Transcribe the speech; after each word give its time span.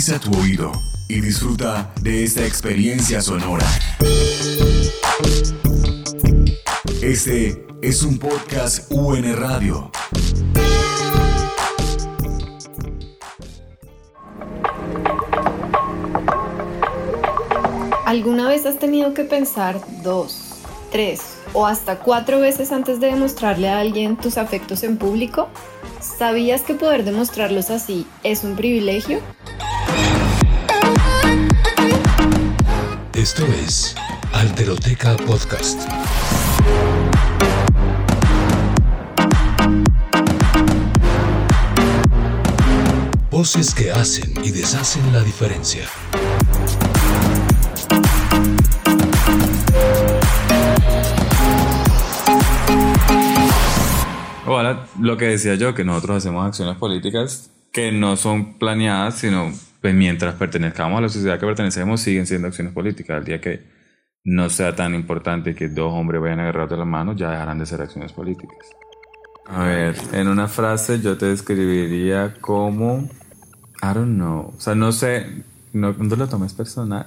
Agudiza 0.00 0.18
tu 0.18 0.40
oído 0.40 0.72
y 1.08 1.20
disfruta 1.20 1.92
de 2.00 2.24
esta 2.24 2.46
experiencia 2.46 3.20
sonora. 3.20 3.66
Este 7.02 7.66
es 7.82 8.02
un 8.02 8.18
podcast 8.18 8.90
UN 8.90 9.36
Radio. 9.36 9.90
¿Alguna 18.06 18.48
vez 18.48 18.64
has 18.64 18.78
tenido 18.78 19.12
que 19.12 19.24
pensar 19.24 19.78
dos, 20.02 20.62
tres 20.90 21.36
o 21.52 21.66
hasta 21.66 21.98
cuatro 21.98 22.40
veces 22.40 22.72
antes 22.72 23.00
de 23.00 23.08
demostrarle 23.08 23.68
a 23.68 23.80
alguien 23.80 24.16
tus 24.16 24.38
afectos 24.38 24.82
en 24.82 24.96
público? 24.96 25.50
¿Sabías 26.00 26.62
que 26.62 26.72
poder 26.72 27.04
demostrarlos 27.04 27.68
así 27.68 28.06
es 28.22 28.44
un 28.44 28.56
privilegio? 28.56 29.20
Esto 33.20 33.44
es 33.44 33.94
Alteroteca 34.32 35.14
Podcast. 35.14 35.78
Voces 43.30 43.74
que 43.74 43.90
hacen 43.90 44.32
y 44.42 44.50
deshacen 44.52 45.12
la 45.12 45.20
diferencia. 45.20 45.86
Ahora, 54.46 54.86
lo 54.98 55.18
que 55.18 55.26
decía 55.26 55.56
yo, 55.56 55.74
que 55.74 55.84
nosotros 55.84 56.16
hacemos 56.16 56.46
acciones 56.46 56.78
políticas 56.78 57.50
que 57.70 57.92
no 57.92 58.16
son 58.16 58.54
planeadas, 58.54 59.18
sino 59.18 59.52
pues 59.80 59.94
mientras 59.94 60.34
pertenezcamos 60.34 60.98
a 60.98 61.02
la 61.02 61.08
sociedad 61.08 61.38
que 61.38 61.46
pertenecemos, 61.46 62.00
siguen 62.00 62.26
siendo 62.26 62.48
acciones 62.48 62.72
políticas. 62.72 63.18
El 63.18 63.24
día 63.24 63.40
que 63.40 63.62
no 64.24 64.50
sea 64.50 64.74
tan 64.74 64.94
importante 64.94 65.54
que 65.54 65.68
dos 65.68 65.92
hombres 65.92 66.20
vayan 66.20 66.40
a 66.40 66.42
agarrar 66.42 66.68
de 66.68 66.76
las 66.76 66.86
manos, 66.86 67.16
ya 67.16 67.30
dejarán 67.30 67.58
de 67.58 67.66
ser 67.66 67.80
acciones 67.80 68.12
políticas. 68.12 68.58
A 69.46 69.64
ver, 69.64 69.96
en 70.12 70.28
una 70.28 70.48
frase 70.48 71.00
yo 71.00 71.16
te 71.16 71.26
describiría 71.26 72.34
como, 72.40 73.08
I 73.82 73.94
don't 73.94 74.14
know, 74.14 74.52
o 74.56 74.60
sea, 74.60 74.74
no 74.74 74.92
sé, 74.92 75.44
no, 75.72 75.92
no 75.92 76.16
lo 76.16 76.28
tomes 76.28 76.52
personal. 76.52 77.06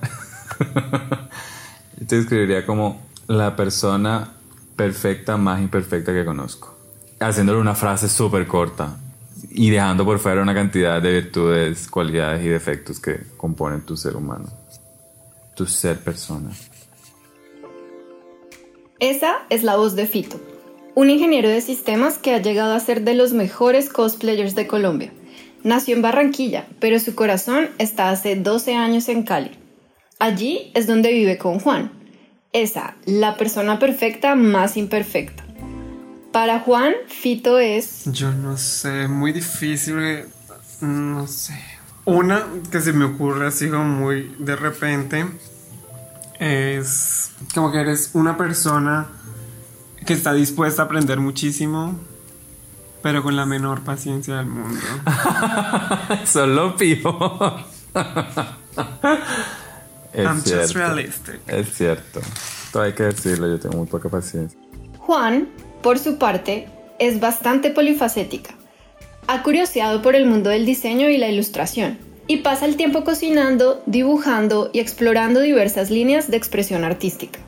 te 2.08 2.16
describiría 2.18 2.66
como 2.66 3.06
la 3.28 3.56
persona 3.56 4.32
perfecta 4.76 5.38
más 5.38 5.62
imperfecta 5.62 6.12
que 6.12 6.26
conozco 6.26 6.74
haciéndole 7.28 7.60
una 7.60 7.76
frase 7.76 8.10
súper 8.10 8.48
corta 8.48 8.98
y 9.56 9.70
dejando 9.70 10.04
por 10.04 10.20
fuera 10.20 10.42
una 10.42 10.54
cantidad 10.54 11.02
de 11.02 11.22
virtudes, 11.22 11.88
cualidades 11.88 12.44
y 12.44 12.50
defectos 12.50 13.00
que 13.00 13.20
componen 13.38 13.86
tu 13.86 13.96
ser 13.96 14.16
humano, 14.16 14.46
tu 15.56 15.66
ser 15.66 16.00
persona. 16.00 16.50
Esa 19.00 19.38
es 19.50 19.64
la 19.64 19.76
voz 19.76 19.96
de 19.96 20.08
Fito, 20.08 20.40
un 20.96 21.10
ingeniero 21.10 21.50
de 21.50 21.62
sistemas 21.62 22.18
que 22.18 22.34
ha 22.34 22.42
llegado 22.42 22.74
a 22.74 22.80
ser 22.80 23.04
de 23.04 23.14
los 23.14 23.34
mejores 23.34 23.90
cosplayers 23.90 24.56
de 24.56 24.66
Colombia. 24.66 25.14
Nació 25.64 25.96
en 25.96 26.02
Barranquilla, 26.02 26.68
pero 26.80 27.00
su 27.00 27.14
corazón 27.14 27.70
está 27.78 28.10
hace 28.10 28.36
12 28.36 28.76
años 28.76 29.08
en 29.08 29.24
Cali. 29.24 29.52
Allí 30.20 30.72
es 30.74 30.88
donde 30.88 31.12
vive 31.12 31.38
con 31.38 31.60
Juan, 31.60 31.92
esa, 32.54 32.96
la 33.06 33.38
persona 33.38 33.80
perfecta 33.80 34.36
más 34.36 34.78
imperfecta. 34.78 35.43
Para 36.34 36.60
Juan, 36.62 36.94
Fito 37.08 37.60
es... 37.60 38.06
Yo 38.06 38.32
no 38.32 38.58
sé, 38.58 39.08
muy 39.08 39.32
difícil, 39.32 40.26
no 40.82 41.28
sé. 41.28 41.54
Una 42.06 42.44
que 42.72 42.82
se 42.82 42.92
me 42.92 43.06
ocurre 43.06 43.46
así 43.46 43.70
como 43.70 43.84
muy 43.86 44.36
de 44.40 44.56
repente 44.56 45.28
es 46.40 47.32
como 47.54 47.72
que 47.72 47.82
eres 47.82 48.10
una 48.14 48.36
persona 48.36 49.08
que 50.08 50.14
está 50.14 50.34
dispuesta 50.34 50.82
a 50.82 50.86
aprender 50.86 51.20
muchísimo, 51.20 52.00
pero 53.04 53.22
con 53.22 53.36
la 53.36 53.46
menor 53.46 53.84
paciencia 53.84 54.38
del 54.38 54.48
mundo. 54.48 54.82
Solo 56.26 56.76
peor. 56.76 57.60
es 60.14 60.26
I'm 60.26 60.42
cierto. 60.42 60.62
just 60.64 60.76
realistic. 60.76 61.42
Es 61.48 61.76
cierto. 61.76 62.22
Todo 62.72 62.84
hay 62.84 62.94
que 62.94 63.04
decirlo, 63.04 63.48
yo 63.48 63.60
tengo 63.60 63.78
muy 63.78 63.88
poca 63.88 64.10
paciencia. 64.10 64.60
Juan 64.98 65.48
por 65.84 66.00
su 66.00 66.18
parte, 66.18 66.66
es 66.98 67.20
bastante 67.20 67.70
polifacética. 67.70 68.56
Ha 69.28 69.44
curioseado 69.44 70.02
por 70.02 70.16
el 70.16 70.26
mundo 70.26 70.50
del 70.50 70.66
diseño 70.66 71.10
y 71.10 71.18
la 71.18 71.30
ilustración, 71.30 72.00
y 72.26 72.38
pasa 72.38 72.66
el 72.66 72.78
tiempo 72.78 73.04
cocinando, 73.04 73.84
dibujando 73.86 74.72
y 74.74 74.80
explorando 74.80 75.42
diversas 75.42 75.92
líneas 75.92 76.32
de 76.32 76.38
expresión 76.38 76.84
artística. 76.84 77.40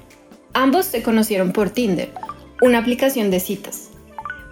Ambos 0.53 0.85
se 0.85 1.01
conocieron 1.01 1.51
por 1.51 1.69
Tinder, 1.71 2.11
una 2.61 2.77
aplicación 2.77 3.31
de 3.31 3.39
citas. 3.39 3.89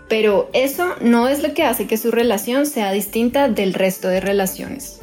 Pero 0.09 0.49
eso 0.53 0.95
no 1.01 1.27
es 1.27 1.43
lo 1.43 1.53
que 1.53 1.63
hace 1.63 1.87
que 1.87 1.97
su 1.97 2.11
relación 2.11 2.65
sea 2.65 2.91
distinta 2.91 3.47
del 3.47 3.73
resto 3.73 4.07
de 4.07 4.19
relaciones. 4.19 5.02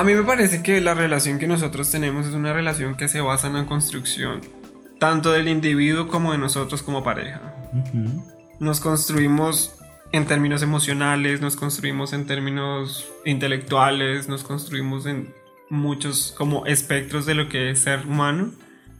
A 0.00 0.02
mí 0.02 0.14
me 0.14 0.22
parece 0.22 0.62
que 0.62 0.80
la 0.80 0.94
relación 0.94 1.38
que 1.38 1.46
nosotros 1.46 1.90
tenemos 1.90 2.26
es 2.26 2.32
una 2.32 2.54
relación 2.54 2.94
que 2.96 3.06
se 3.06 3.20
basa 3.20 3.48
en 3.48 3.52
la 3.52 3.66
construcción, 3.66 4.40
tanto 4.98 5.30
del 5.30 5.46
individuo 5.46 6.08
como 6.08 6.32
de 6.32 6.38
nosotros 6.38 6.82
como 6.82 7.04
pareja. 7.04 7.42
Nos 8.60 8.80
construimos 8.80 9.76
en 10.12 10.24
términos 10.24 10.62
emocionales, 10.62 11.42
nos 11.42 11.54
construimos 11.54 12.14
en 12.14 12.26
términos 12.26 13.12
intelectuales, 13.26 14.26
nos 14.26 14.42
construimos 14.42 15.04
en 15.04 15.34
muchos 15.68 16.34
como 16.34 16.64
espectros 16.64 17.26
de 17.26 17.34
lo 17.34 17.50
que 17.50 17.68
es 17.68 17.80
ser 17.80 18.06
humano. 18.06 18.52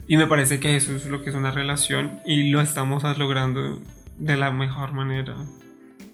Y 0.07 0.19
me 0.19 0.27
parece 0.27 0.61
que 0.61 0.77
eso 0.77 0.95
es 0.95 1.07
lo 1.07 1.23
que 1.23 1.31
es 1.31 1.35
una 1.35 1.51
relación 1.51 2.21
y 2.27 2.51
lo 2.51 2.61
estamos 2.61 3.05
logrando 3.17 3.81
de 4.19 4.37
la 4.37 4.51
mejor 4.51 4.93
manera. 4.93 5.35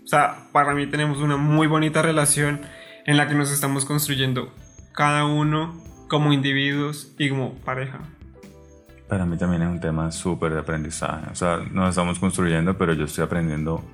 O 0.05 0.07
sea, 0.07 0.47
para 0.53 0.75
mí 0.75 0.87
tenemos 0.87 1.19
una 1.19 1.37
muy 1.37 1.67
bonita 1.67 2.03
relación 2.03 2.61
en 3.05 3.17
la 3.17 3.27
que 3.27 3.35
nos 3.35 3.51
estamos 3.51 3.85
construyendo 3.85 4.53
cada 4.97 5.27
uno 5.27 5.75
como 6.09 6.33
individuos 6.33 7.13
y 7.19 7.29
como 7.29 7.53
pareja. 7.57 8.01
Para 9.09 9.27
mí 9.27 9.37
también 9.37 9.63
es 9.63 9.69
un 9.69 9.79
tema 9.79 10.11
súper 10.11 10.55
de 10.55 10.61
aprendizaje. 10.61 11.31
O 11.31 11.35
sea, 11.35 11.59
nos 11.71 11.91
estamos 11.91 12.19
construyendo, 12.19 12.77
pero 12.79 12.95
yo 12.95 13.05
estoy 13.05 13.23
aprendiendo 13.23 13.85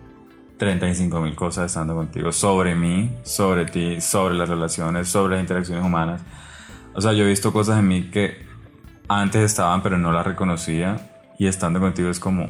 35 0.59 1.21
mil 1.21 1.35
cosas 1.35 1.67
estando 1.67 1.97
contigo 1.97 2.31
sobre 2.31 2.77
mí, 2.77 3.11
sobre 3.25 3.67
ti, 3.67 4.01
sobre 4.01 4.35
las 4.35 4.49
relaciones, 4.49 5.09
sobre 5.09 5.35
las 5.35 5.43
interacciones 5.43 5.85
humanas. 5.85 6.23
O 6.95 7.01
sea, 7.01 7.13
yo 7.13 7.25
he 7.25 7.29
visto 7.29 7.53
cosas 7.53 7.81
en 7.81 7.89
mí 7.89 8.11
que 8.11 8.47
antes 9.09 9.43
estaban, 9.43 9.83
pero 9.83 9.99
no 9.99 10.13
las 10.13 10.25
reconocía. 10.25 11.11
Y 11.37 11.49
estando 11.49 11.81
contigo 11.81 12.11
es 12.11 12.21
como, 12.21 12.49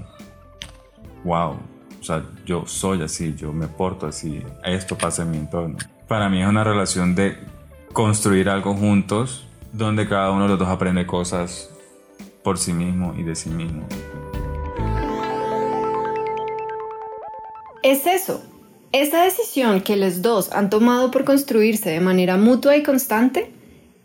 wow, 1.24 1.58
o 1.98 2.04
sea, 2.04 2.22
yo 2.44 2.64
soy 2.66 3.00
así, 3.00 3.34
yo 3.34 3.50
me 3.50 3.66
porto 3.66 4.06
así, 4.06 4.44
esto 4.62 4.98
pasa 4.98 5.22
en 5.22 5.30
mi 5.30 5.38
entorno. 5.38 5.78
Para 6.06 6.28
mí 6.28 6.42
es 6.42 6.48
una 6.48 6.64
relación 6.64 7.14
de 7.14 7.38
construir 7.92 8.48
algo 8.48 8.75
juntos 8.75 9.44
donde 9.72 10.08
cada 10.08 10.30
uno 10.30 10.44
de 10.44 10.50
los 10.50 10.58
dos 10.58 10.69
aprende 10.69 11.06
cosas 11.06 11.70
por 12.42 12.58
sí 12.58 12.72
mismo 12.72 13.14
y 13.16 13.22
de 13.22 13.34
sí 13.34 13.50
mismo. 13.50 13.86
Es 17.82 18.06
eso, 18.06 18.42
esa 18.92 19.25
decisión 19.25 19.80
que 19.80 19.97
los 19.97 20.22
dos 20.22 20.53
han 20.53 20.70
tomado 20.70 21.10
por 21.10 21.25
construirse 21.25 21.91
de 21.91 22.00
manera 22.00 22.36
mutua 22.36 22.76
y 22.76 22.82
constante, 22.82 23.50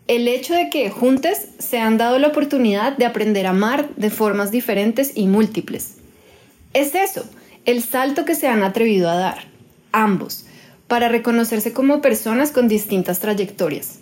el 0.08 0.28
hecho 0.28 0.54
de 0.54 0.70
que 0.70 0.90
juntos 0.90 1.38
se 1.60 1.80
han 1.80 1.98
dado 1.98 2.18
la 2.18 2.30
oportunidad 2.30 2.98
de 2.98 3.06
aprender 3.06 3.46
a 3.46 3.52
amar 3.52 3.90
de 3.96 4.10
formas 4.10 4.52
diferentes 4.52 5.12
y 5.16 5.28
múltiples. 5.28 5.98
Es 6.74 6.96
eso, 6.96 7.26
el 7.66 7.84
salto 7.84 8.26
que 8.26 8.36
se 8.36 8.48
han 8.48 8.64
atrevido 8.64 9.10
a 9.10 9.16
dar, 9.16 9.46
ambos, 9.92 10.47
para 10.88 11.10
reconocerse 11.10 11.74
como 11.74 12.02
personas 12.02 12.52
con 12.52 12.68
distintas 12.68 13.20
trayectorias. 13.20 14.00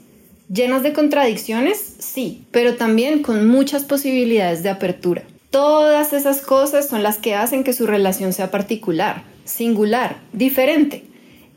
Llenas 0.51 0.83
de 0.83 0.93
contradicciones, 0.93 1.95
sí, 1.97 2.45
pero 2.51 2.75
también 2.75 3.23
con 3.23 3.47
muchas 3.47 3.83
posibilidades 3.83 4.61
de 4.61 4.69
apertura. 4.69 5.23
Todas 5.49 6.13
esas 6.13 6.41
cosas 6.41 6.87
son 6.87 7.01
las 7.01 7.17
que 7.17 7.33
hacen 7.33 7.63
que 7.63 7.73
su 7.73 7.87
relación 7.87 8.33
sea 8.33 8.51
particular, 8.51 9.23
singular, 9.45 10.17
diferente. 10.33 11.03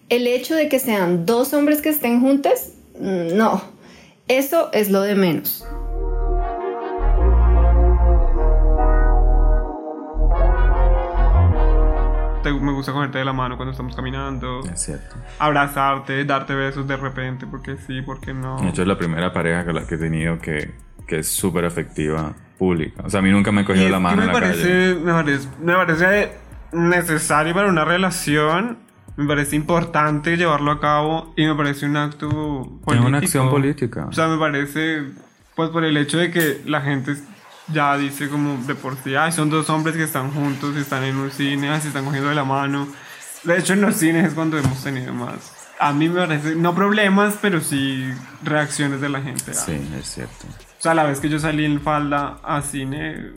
El 0.09 0.27
hecho 0.27 0.55
de 0.55 0.69
que 0.69 0.79
sean 0.79 1.27
dos 1.27 1.53
hombres 1.53 1.83
que 1.83 1.91
estén 1.91 2.21
juntos, 2.21 2.71
no, 2.99 3.63
eso 4.29 4.71
es 4.73 4.91
lo 4.91 5.03
de 5.03 5.15
menos. 5.15 5.65
Me 12.53 12.73
gusta 12.73 12.93
cogerte 12.93 13.19
de 13.19 13.25
la 13.25 13.33
mano 13.33 13.57
cuando 13.57 13.73
estamos 13.73 13.95
caminando. 13.95 14.61
Es 14.61 14.83
cierto. 14.83 15.17
Abrazarte, 15.39 16.25
darte 16.25 16.55
besos 16.55 16.87
de 16.87 16.97
repente, 16.97 17.47
porque 17.47 17.77
sí, 17.77 18.03
porque 18.03 18.35
no. 18.35 18.61
De 18.61 18.69
hecho, 18.69 18.83
es 18.83 18.89
la 18.89 18.99
primera 18.99 19.33
pareja 19.33 19.65
con 19.65 19.75
la 19.75 19.87
que 19.87 19.97
he 19.97 19.99
tenido 19.99 20.39
que, 20.39 20.73
que 21.07 21.21
es 21.21 21.29
súper 21.29 21.65
afectiva 21.65 22.35
pública. 22.59 23.03
O 23.05 23.11
sea, 23.11 23.21
a 23.21 23.23
mí 23.23 23.31
nunca 23.31 23.53
me 23.53 23.63
he 23.63 23.65
cogido 23.65 23.89
la 23.89 24.01
mano 24.01 24.17
me 24.17 24.23
en 24.23 24.27
la 24.29 24.33
parece, 24.33 24.63
calle. 24.63 24.95
Me 24.97 25.13
parece, 25.13 25.49
me 25.63 25.75
parece 25.75 26.33
necesario 26.73 27.55
para 27.55 27.69
una 27.69 27.85
relación. 27.85 28.79
Me 29.17 29.27
parece 29.27 29.57
importante 29.57 30.37
llevarlo 30.37 30.71
a 30.71 30.81
cabo 30.81 31.33
y 31.37 31.45
me 31.45 31.55
parece 31.55 31.87
un 31.87 31.97
acto 31.97 32.29
político. 32.85 32.95
Es 32.95 33.01
una 33.01 33.19
acción 33.19 33.51
política. 33.51 34.07
O 34.07 34.13
sea, 34.13 34.29
me 34.29 34.39
parece, 34.39 35.03
pues 35.57 35.71
por 35.71 35.85
el 35.85 35.97
hecho 35.97 36.19
de 36.19 36.31
que 36.31 36.63
la 36.67 36.83
gente 36.83 37.17
ya 37.73 37.97
dice 37.97 38.29
como 38.29 38.57
de 38.67 38.75
por 38.75 38.97
sí, 39.03 39.15
ay, 39.15 39.33
son 39.33 39.51
dos 39.51 39.69
hombres 39.71 39.97
que 39.97 40.03
están 40.05 40.31
juntos, 40.31 40.77
están 40.77 41.05
en 41.05 41.17
un 41.17 41.31
cine, 41.31 41.71
ay, 41.71 41.81
se 41.81 41.89
están 41.89 42.05
cogiendo 42.05 42.29
de 42.29 42.35
la 42.35 42.45
mano. 42.45 42.89
De 43.45 43.59
hecho, 43.59 43.73
en 43.75 43.81
los 43.83 43.97
cines 43.97 44.27
es 44.27 44.35
cuando 44.35 44.59
hemos 44.59 44.83
tenido 44.83 45.13
más. 45.15 45.53
A 45.81 45.93
mí 45.93 46.09
me 46.09 46.21
parece, 46.27 46.57
no 46.57 46.75
problemas, 46.75 47.37
pero 47.41 47.61
sí 47.61 48.05
reacciones 48.43 49.01
de 49.01 49.09
la 49.09 49.21
gente. 49.23 49.55
Sí, 49.55 49.81
es 49.99 50.07
cierto. 50.07 50.47
O 50.49 50.81
sea, 50.81 50.95
la 50.95 51.05
vez 51.05 51.21
que 51.21 51.29
yo 51.29 51.39
salí 51.39 51.65
en 51.65 51.81
falda 51.81 52.39
a 52.43 52.63
cine 52.63 53.33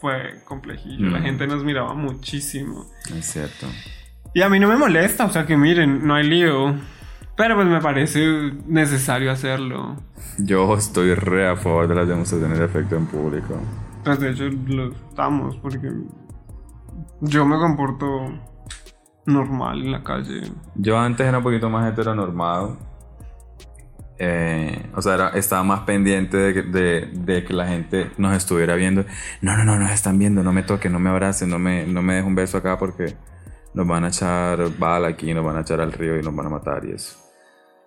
fue 0.00 0.42
complejillo. 0.44 1.10
La 1.10 1.20
Mm. 1.20 1.22
gente 1.22 1.46
nos 1.46 1.62
miraba 1.64 1.94
muchísimo. 1.94 2.86
Es 3.16 3.26
cierto. 3.26 3.66
Y 4.34 4.42
a 4.42 4.48
mí 4.48 4.58
no 4.58 4.66
me 4.68 4.76
molesta, 4.76 5.24
o 5.24 5.30
sea, 5.32 5.46
que 5.46 5.56
miren, 5.56 6.04
no 6.06 6.14
hay 6.16 6.26
lío. 6.26 6.74
Pero 7.36 7.56
pues 7.56 7.66
me 7.66 7.80
parece 7.80 8.52
necesario 8.66 9.30
hacerlo. 9.32 9.96
Yo 10.38 10.74
estoy 10.76 11.14
re 11.14 11.48
a 11.48 11.56
favor 11.56 11.88
de 11.88 11.94
las 11.96 12.06
demostraciones 12.08 12.58
de 12.58 12.64
efecto 12.64 12.96
en 12.96 13.06
público. 13.06 13.58
Pues 14.04 14.20
de 14.20 14.30
hecho 14.30 14.44
lo 14.68 14.92
estamos, 14.92 15.56
porque 15.56 15.90
yo 17.20 17.44
me 17.44 17.56
comporto 17.58 18.06
normal 19.26 19.82
en 19.82 19.92
la 19.92 20.02
calle. 20.04 20.42
Yo 20.76 20.98
antes 20.98 21.26
era 21.26 21.38
un 21.38 21.44
poquito 21.44 21.68
más 21.70 21.90
heteronormado. 21.90 22.76
Eh, 24.18 24.90
o 24.94 25.02
sea, 25.02 25.14
era- 25.14 25.28
estaba 25.30 25.64
más 25.64 25.80
pendiente 25.80 26.36
de 26.36 26.54
que, 26.54 26.62
de- 26.62 27.06
de 27.12 27.44
que 27.44 27.52
la 27.52 27.66
gente 27.66 28.12
nos 28.16 28.36
estuviera 28.36 28.76
viendo. 28.76 29.04
No, 29.40 29.56
no, 29.56 29.64
no, 29.64 29.76
nos 29.78 29.90
están 29.90 30.18
viendo, 30.20 30.42
no 30.44 30.52
me 30.52 30.62
toquen, 30.62 30.92
no 30.92 31.00
me 31.00 31.10
abracen, 31.10 31.50
no 31.50 31.58
me, 31.58 31.84
no 31.86 32.00
me 32.00 32.14
dejen 32.14 32.28
un 32.28 32.34
beso 32.36 32.58
acá 32.58 32.78
porque 32.78 33.16
nos 33.74 33.86
van 33.88 34.04
a 34.04 34.08
echar 34.08 34.58
bala 34.78 35.08
aquí, 35.08 35.34
nos 35.34 35.44
van 35.44 35.56
a 35.56 35.60
echar 35.62 35.80
al 35.80 35.92
río 35.92 36.16
y 36.18 36.22
nos 36.22 36.34
van 36.34 36.46
a 36.46 36.50
matar 36.50 36.84
y 36.84 36.92
eso. 36.92 37.18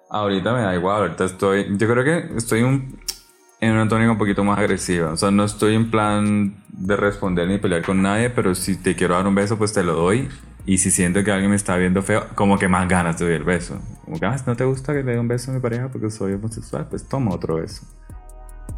Ahorita 0.09 0.53
me 0.53 0.61
da 0.61 0.73
igual, 0.75 1.01
ahorita 1.01 1.25
estoy, 1.25 1.65
yo 1.77 1.87
creo 1.87 2.03
que 2.03 2.37
estoy 2.37 2.61
en 2.61 3.71
una 3.71 3.87
tónica 3.89 4.11
un 4.11 4.17
poquito 4.17 4.43
más 4.43 4.57
agresiva. 4.57 5.11
O 5.11 5.17
sea, 5.17 5.31
no 5.31 5.43
estoy 5.43 5.75
en 5.75 5.91
plan 5.91 6.55
de 6.69 6.95
responder 6.95 7.47
ni 7.47 7.57
pelear 7.57 7.81
con 7.81 8.01
nadie, 8.01 8.29
pero 8.29 8.55
si 8.55 8.77
te 8.77 8.95
quiero 8.95 9.15
dar 9.15 9.27
un 9.27 9.35
beso, 9.35 9.57
pues 9.57 9.73
te 9.73 9.83
lo 9.83 9.93
doy. 9.93 10.29
Y 10.65 10.77
si 10.79 10.91
siento 10.91 11.23
que 11.23 11.31
alguien 11.31 11.49
me 11.49 11.55
está 11.55 11.75
viendo 11.77 12.01
feo, 12.03 12.25
como 12.35 12.59
que 12.59 12.67
más 12.67 12.87
ganas 12.87 13.17
te 13.17 13.23
doy 13.25 13.33
el 13.33 13.43
beso. 13.43 13.79
Como 14.05 14.19
que, 14.19 14.25
"Ah, 14.25 14.35
¿no 14.45 14.55
te 14.55 14.65
gusta 14.65 14.93
que 14.93 15.03
le 15.03 15.13
dé 15.13 15.19
un 15.19 15.27
beso 15.27 15.51
a 15.51 15.53
mi 15.53 15.59
pareja 15.61 15.89
porque 15.89 16.09
soy 16.09 16.33
homosexual? 16.33 16.87
Pues 16.89 17.07
toma 17.07 17.33
otro 17.33 17.55
beso. 17.55 17.83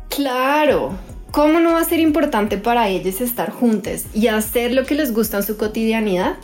Claro, 0.10 0.94
¿cómo 1.31 1.60
no 1.60 1.74
va 1.74 1.81
a 1.81 1.84
ser 1.84 2.00
importante 2.00 2.58
para 2.58 2.90
ellos 2.90 3.22
estar 3.22 3.52
juntos 3.52 4.06
y 4.14 4.28
hacer 4.28 4.74
lo 4.74 4.86
que 4.86 4.96
les 4.96 5.14
gusta 5.14 5.38
en 5.38 5.44
su 5.44 5.58
cotidianidad? 5.58 6.36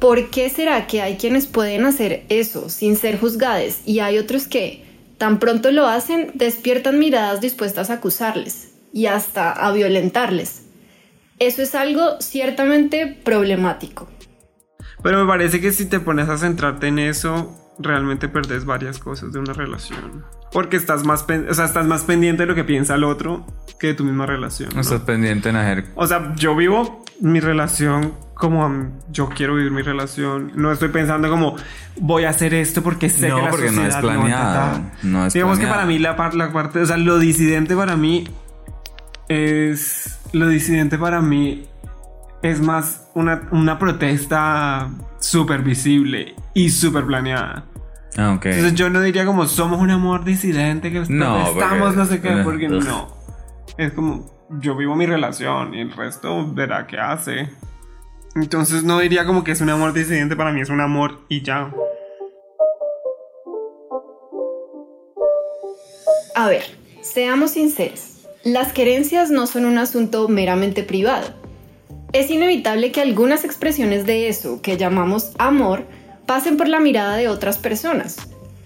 ¿Por 0.00 0.30
qué 0.30 0.48
será 0.48 0.86
que 0.86 1.02
hay 1.02 1.18
quienes 1.18 1.46
pueden 1.46 1.84
hacer 1.84 2.24
eso 2.30 2.70
sin 2.70 2.96
ser 2.96 3.20
juzgados 3.20 3.80
y 3.84 4.00
hay 4.00 4.16
otros 4.16 4.48
que, 4.48 4.82
tan 5.18 5.38
pronto 5.38 5.70
lo 5.70 5.86
hacen, 5.86 6.30
despiertan 6.34 6.98
miradas 6.98 7.42
dispuestas 7.42 7.90
a 7.90 7.94
acusarles 7.94 8.72
y 8.94 9.06
hasta 9.06 9.52
a 9.52 9.70
violentarles? 9.72 10.62
Eso 11.38 11.60
es 11.60 11.74
algo 11.74 12.18
ciertamente 12.20 13.06
problemático. 13.06 14.08
Pero 15.02 15.20
me 15.20 15.26
parece 15.26 15.60
que 15.60 15.70
si 15.70 15.84
te 15.84 16.00
pones 16.00 16.30
a 16.30 16.38
centrarte 16.38 16.86
en 16.86 16.98
eso, 16.98 17.74
realmente 17.78 18.28
perdes 18.28 18.64
varias 18.64 18.98
cosas 18.98 19.34
de 19.34 19.38
una 19.38 19.52
relación. 19.52 20.24
Porque 20.52 20.76
estás 20.76 21.04
más, 21.04 21.24
o 21.48 21.54
sea, 21.54 21.64
estás 21.64 21.86
más 21.86 22.02
pendiente 22.02 22.42
de 22.42 22.46
lo 22.46 22.54
que 22.54 22.64
piensa 22.64 22.94
el 22.96 23.04
otro 23.04 23.46
que 23.78 23.88
de 23.88 23.94
tu 23.94 24.04
misma 24.04 24.26
relación. 24.26 24.70
No 24.74 24.80
estás 24.80 25.00
pendiente 25.02 25.48
en 25.48 25.56
hacer... 25.56 25.86
O 25.94 26.06
sea, 26.06 26.34
yo 26.36 26.54
vivo 26.56 27.04
mi 27.20 27.40
relación 27.40 28.14
como 28.34 28.88
yo 29.12 29.28
quiero 29.28 29.54
vivir 29.54 29.70
mi 29.70 29.82
relación. 29.82 30.52
No 30.54 30.72
estoy 30.72 30.88
pensando 30.88 31.28
como 31.30 31.56
voy 31.98 32.24
a 32.24 32.30
hacer 32.30 32.54
esto 32.54 32.82
porque 32.82 33.08
sé 33.10 33.28
No, 33.28 33.36
que 33.36 33.42
la 33.42 33.50
porque 33.50 33.66
no 33.66 33.70
es 33.70 33.94
sociedad 33.94 34.02
no 35.02 35.26
es 35.26 35.34
Digamos 35.34 35.58
que 35.58 35.66
para 35.66 35.84
mí 35.86 35.98
la, 35.98 36.16
par- 36.16 36.34
la 36.34 36.50
parte, 36.52 36.80
o 36.80 36.86
sea, 36.86 36.96
lo 36.96 37.18
disidente 37.18 37.76
para 37.76 37.96
mí 37.96 38.26
es 39.28 40.18
lo 40.32 40.48
disidente 40.48 40.96
para 40.98 41.20
mí 41.20 41.66
es 42.42 42.60
más 42.60 43.08
una, 43.14 43.42
una 43.50 43.78
protesta 43.78 44.88
súper 45.18 45.62
visible 45.62 46.34
y 46.54 46.70
súper 46.70 47.04
planeada. 47.04 47.64
Ah, 48.16 48.34
ok. 48.36 48.46
Entonces 48.46 48.74
yo 48.74 48.90
no 48.90 49.00
diría 49.00 49.24
como 49.24 49.46
somos 49.46 49.80
un 49.80 49.90
amor 49.90 50.24
disidente 50.24 50.90
que 50.90 51.00
No, 51.08 51.46
estamos 51.46 51.78
porque- 51.94 51.96
no 51.96 52.04
sé 52.06 52.20
qué, 52.20 52.30
porque 52.44 52.68
no. 52.68 53.08
Es 53.78 53.92
como 53.92 54.26
yo 54.60 54.76
vivo 54.76 54.96
mi 54.96 55.06
relación 55.06 55.74
y 55.74 55.80
el 55.80 55.92
resto 55.92 56.52
verá 56.52 56.86
qué 56.86 56.98
hace. 56.98 57.50
Entonces 58.34 58.82
no 58.84 58.98
diría 58.98 59.24
como 59.24 59.44
que 59.44 59.52
es 59.52 59.60
un 59.60 59.70
amor 59.70 59.92
disidente, 59.92 60.36
para 60.36 60.52
mí 60.52 60.60
es 60.60 60.70
un 60.70 60.80
amor 60.80 61.20
y 61.28 61.42
ya. 61.42 61.72
A 66.34 66.48
ver, 66.48 66.62
seamos 67.02 67.52
sinceros. 67.52 68.26
Las 68.44 68.72
querencias 68.72 69.30
no 69.30 69.46
son 69.46 69.64
un 69.66 69.78
asunto 69.78 70.28
meramente 70.28 70.82
privado. 70.82 71.28
Es 72.12 72.30
inevitable 72.30 72.90
que 72.92 73.00
algunas 73.00 73.44
expresiones 73.44 74.06
de 74.06 74.28
eso 74.28 74.62
que 74.62 74.76
llamamos 74.76 75.32
amor 75.38 75.84
pasen 76.30 76.56
por 76.56 76.68
la 76.68 76.78
mirada 76.78 77.16
de 77.16 77.26
otras 77.26 77.58
personas. 77.58 78.16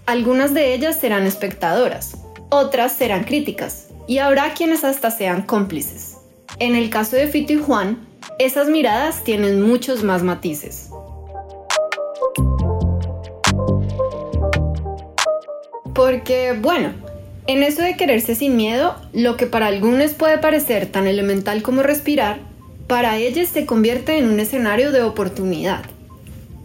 Algunas 0.05 0.53
de 0.53 0.75
ellas 0.75 0.99
serán 0.99 1.25
espectadoras, 1.25 2.15
otras 2.49 2.91
serán 2.91 3.23
críticas, 3.23 3.87
y 4.05 4.19
habrá 4.19 4.53
quienes 4.53 4.83
hasta 4.83 5.09
sean 5.09 5.41
cómplices. 5.41 6.17
En 6.59 6.75
el 6.75 6.91
caso 6.91 7.15
de 7.15 7.27
Fito 7.27 7.53
y 7.53 7.57
Juan, 7.57 8.07
esas 8.37 8.67
miradas 8.67 9.23
tienen 9.23 9.63
muchos 9.63 10.03
más 10.03 10.21
matices. 10.21 10.91
Porque, 15.95 16.55
bueno, 16.61 16.93
en 17.47 17.63
eso 17.63 17.81
de 17.81 17.97
quererse 17.97 18.35
sin 18.35 18.55
miedo, 18.57 18.95
lo 19.11 19.37
que 19.37 19.47
para 19.47 19.65
algunos 19.65 20.13
puede 20.13 20.37
parecer 20.37 20.85
tan 20.91 21.07
elemental 21.07 21.63
como 21.63 21.81
respirar, 21.81 22.37
para 22.85 23.17
ellos 23.17 23.49
se 23.49 23.65
convierte 23.65 24.19
en 24.19 24.29
un 24.29 24.39
escenario 24.39 24.91
de 24.91 25.01
oportunidad. 25.01 25.81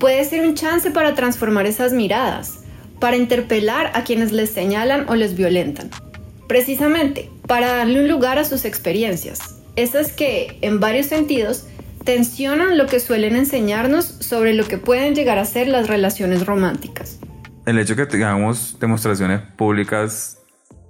Puede 0.00 0.24
ser 0.24 0.48
un 0.48 0.54
chance 0.54 0.90
para 0.90 1.14
transformar 1.14 1.66
esas 1.66 1.92
miradas, 1.92 2.64
para 3.00 3.18
interpelar 3.18 3.90
a 3.92 4.02
quienes 4.02 4.32
les 4.32 4.48
señalan 4.48 5.06
o 5.10 5.14
les 5.14 5.36
violentan. 5.36 5.90
Precisamente, 6.48 7.28
para 7.46 7.76
darle 7.76 8.00
un 8.00 8.08
lugar 8.08 8.38
a 8.38 8.44
sus 8.44 8.64
experiencias, 8.64 9.60
esas 9.76 10.10
que, 10.12 10.56
en 10.62 10.80
varios 10.80 11.04
sentidos, 11.04 11.66
tensionan 12.02 12.78
lo 12.78 12.86
que 12.86 12.98
suelen 12.98 13.36
enseñarnos 13.36 14.06
sobre 14.06 14.54
lo 14.54 14.64
que 14.64 14.78
pueden 14.78 15.14
llegar 15.14 15.38
a 15.38 15.44
ser 15.44 15.68
las 15.68 15.86
relaciones 15.86 16.46
románticas. 16.46 17.20
el 17.66 17.78
hecho 17.78 17.94
que 17.94 18.06
tengamos 18.06 18.78
demostraciones 18.80 19.42
públicas 19.58 20.38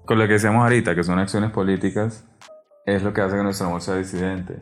con 0.06 0.20
lo 0.20 0.26
que 0.28 0.34
decíamos 0.34 0.62
ahorita, 0.62 0.94
que 0.94 1.02
son 1.02 1.18
acciones 1.18 1.50
políticas, 1.50 2.24
es 2.86 3.02
lo 3.02 3.12
que 3.12 3.22
hace 3.22 3.36
que 3.36 3.42
nuestro 3.42 3.66
amor 3.66 3.82
sea 3.82 3.96
disidente. 3.96 4.54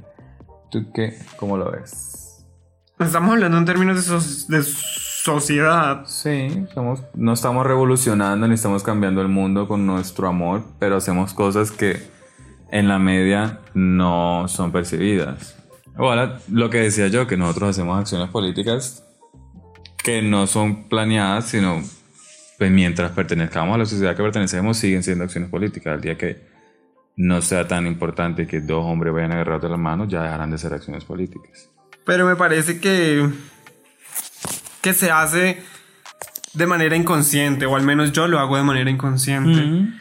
¿Tú 0.71 0.91
qué? 0.95 1.19
¿Cómo 1.37 1.59
lo 1.59 1.71
ves? 1.71 2.18
Estamos 3.01 3.33
hablando 3.33 3.59
en 3.59 3.65
términos 3.65 3.97
de, 3.97 4.03
so- 4.03 4.47
de 4.49 4.63
sociedad. 4.63 6.03
Sí, 6.07 6.67
somos, 6.75 7.03
no 7.15 7.33
estamos 7.33 7.67
revolucionando 7.67 8.49
ni 8.49 8.55
estamos 8.55 8.83
cambiando 8.83 9.21
el 9.23 9.29
mundo 9.29 9.69
con 9.69 9.87
nuestro 9.87 10.29
amor, 10.29 10.65
pero 10.79 10.97
hacemos 10.97 11.33
cosas 11.35 11.71
que 11.71 12.03
en 12.71 12.89
la 12.89 12.99
media 12.99 13.61
no 13.75 14.47
son 14.49 14.73
percibidas. 14.73 15.57
Ahora, 15.97 16.39
lo 16.51 16.71
que 16.71 16.79
decía 16.79 17.09
yo, 17.09 17.27
que 17.27 17.37
nosotros 17.37 17.71
hacemos 17.71 17.99
acciones 17.99 18.29
políticas 18.31 19.05
que 20.03 20.23
no 20.23 20.47
son 20.47 20.89
planeadas, 20.89 21.47
sino 21.47 21.83
pues 22.57 22.71
mientras 22.71 23.13
pertenezcamos 23.13 23.75
a 23.75 23.79
la 23.79 23.87
sociedad 23.87 24.17
que 24.17 24.23
pertenecemos, 24.23 24.77
siguen 24.77 25.03
siendo 25.03 25.25
acciones 25.25 25.51
políticas. 25.51 25.95
El 25.95 26.01
día 26.01 26.19
que 26.19 26.49
no 27.17 27.43
sea 27.43 27.67
tan 27.69 27.87
importante 27.87 28.47
que 28.47 28.61
dos 28.61 28.85
hombres 28.85 29.13
vayan 29.13 29.33
agarrados 29.33 29.63
de 29.63 29.69
las 29.69 29.79
manos, 29.79 30.09
ya 30.09 30.23
dejarán 30.23 30.51
de 30.51 30.59
ser 30.59 30.73
acciones 30.73 31.05
políticas. 31.05 31.71
Pero 32.09 32.25
me 32.25 32.37
parece 32.37 32.81
que, 32.81 33.29
que 34.81 34.95
se 34.95 35.11
hace 35.11 35.63
de 36.55 36.67
manera 36.67 36.97
inconsciente, 36.97 37.67
o 37.67 37.77
al 37.77 37.83
menos 37.83 38.13
yo 38.13 38.27
lo 38.29 38.39
hago 38.39 38.57
de 38.57 38.63
manera 38.63 38.89
inconsciente. 38.89 39.93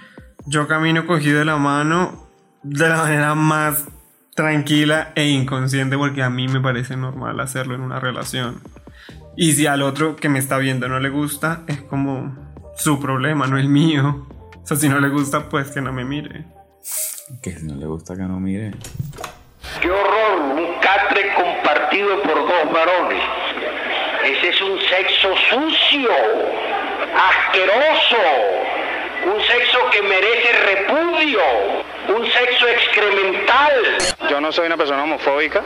Yo 0.45 0.69
camino 0.69 1.05
cogido 1.05 1.39
de 1.39 1.43
la 1.43 1.57
mano 1.57 2.29
de 2.63 2.87
la 2.87 2.95
manera 2.95 3.35
más 3.35 3.83
tranquila 4.35 5.11
e 5.15 5.27
inconsciente 5.27 5.97
porque 5.97 6.23
a 6.23 6.29
mí 6.29 6.47
me 6.47 6.61
parece 6.61 6.95
normal 6.95 7.41
hacerlo 7.41 7.75
en 7.75 7.81
una 7.81 7.99
relación. 7.99 8.61
Y 9.35 9.51
si 9.51 9.67
al 9.67 9.81
otro 9.81 10.15
que 10.15 10.29
me 10.29 10.39
está 10.39 10.57
viendo 10.59 10.87
no 10.87 11.01
le 11.01 11.09
gusta, 11.09 11.63
es 11.67 11.81
como 11.81 12.37
su 12.77 13.01
problema, 13.01 13.47
no 13.47 13.57
el 13.57 13.67
mío. 13.67 14.25
O 14.63 14.65
sea, 14.65 14.77
si 14.77 14.87
no 14.87 15.01
le 15.01 15.09
gusta, 15.09 15.49
pues 15.49 15.71
que 15.71 15.81
no 15.81 15.91
me 15.91 16.05
mire. 16.05 16.45
Que 17.41 17.59
si 17.59 17.65
no 17.65 17.75
le 17.75 17.85
gusta 17.85 18.15
que 18.15 18.23
no 18.23 18.39
mire. 18.39 18.71
¡Qué 19.81 19.91
horror! 19.91 20.16
Compartido 21.35 22.21
por 22.21 22.47
dos 22.47 22.71
varones. 22.71 23.21
Ese 24.23 24.49
es 24.49 24.61
un 24.61 24.79
sexo 24.81 25.35
sucio, 25.49 26.09
asqueroso, 27.29 28.17
un 29.25 29.41
sexo 29.43 29.89
que 29.91 30.01
merece 30.01 30.51
repudio, 30.53 31.41
un 32.15 32.25
sexo 32.31 32.67
excremental. 32.69 33.97
Yo 34.29 34.39
no 34.39 34.51
soy 34.53 34.67
una 34.67 34.77
persona 34.77 35.03
homofóbica, 35.03 35.61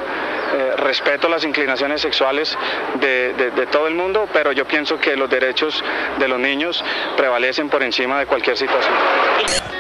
eh, 0.54 0.74
respeto 0.78 1.30
las 1.30 1.44
inclinaciones 1.44 2.02
sexuales 2.02 2.58
de, 3.00 3.34
de, 3.34 3.66
todo 3.68 3.88
el 3.88 3.96
mundo, 3.96 4.28
pero 4.34 4.52
yo 4.52 4.66
pienso 4.66 5.00
que 5.00 5.16
los 5.16 5.30
derechos 5.30 5.84
de 6.20 6.28
los 6.28 6.40
niños 6.40 6.84
prevalecen 7.16 7.70
por 7.70 7.84
encima 7.84 8.20
de 8.20 8.26
cualquier 8.26 8.58
situación. 8.58 8.94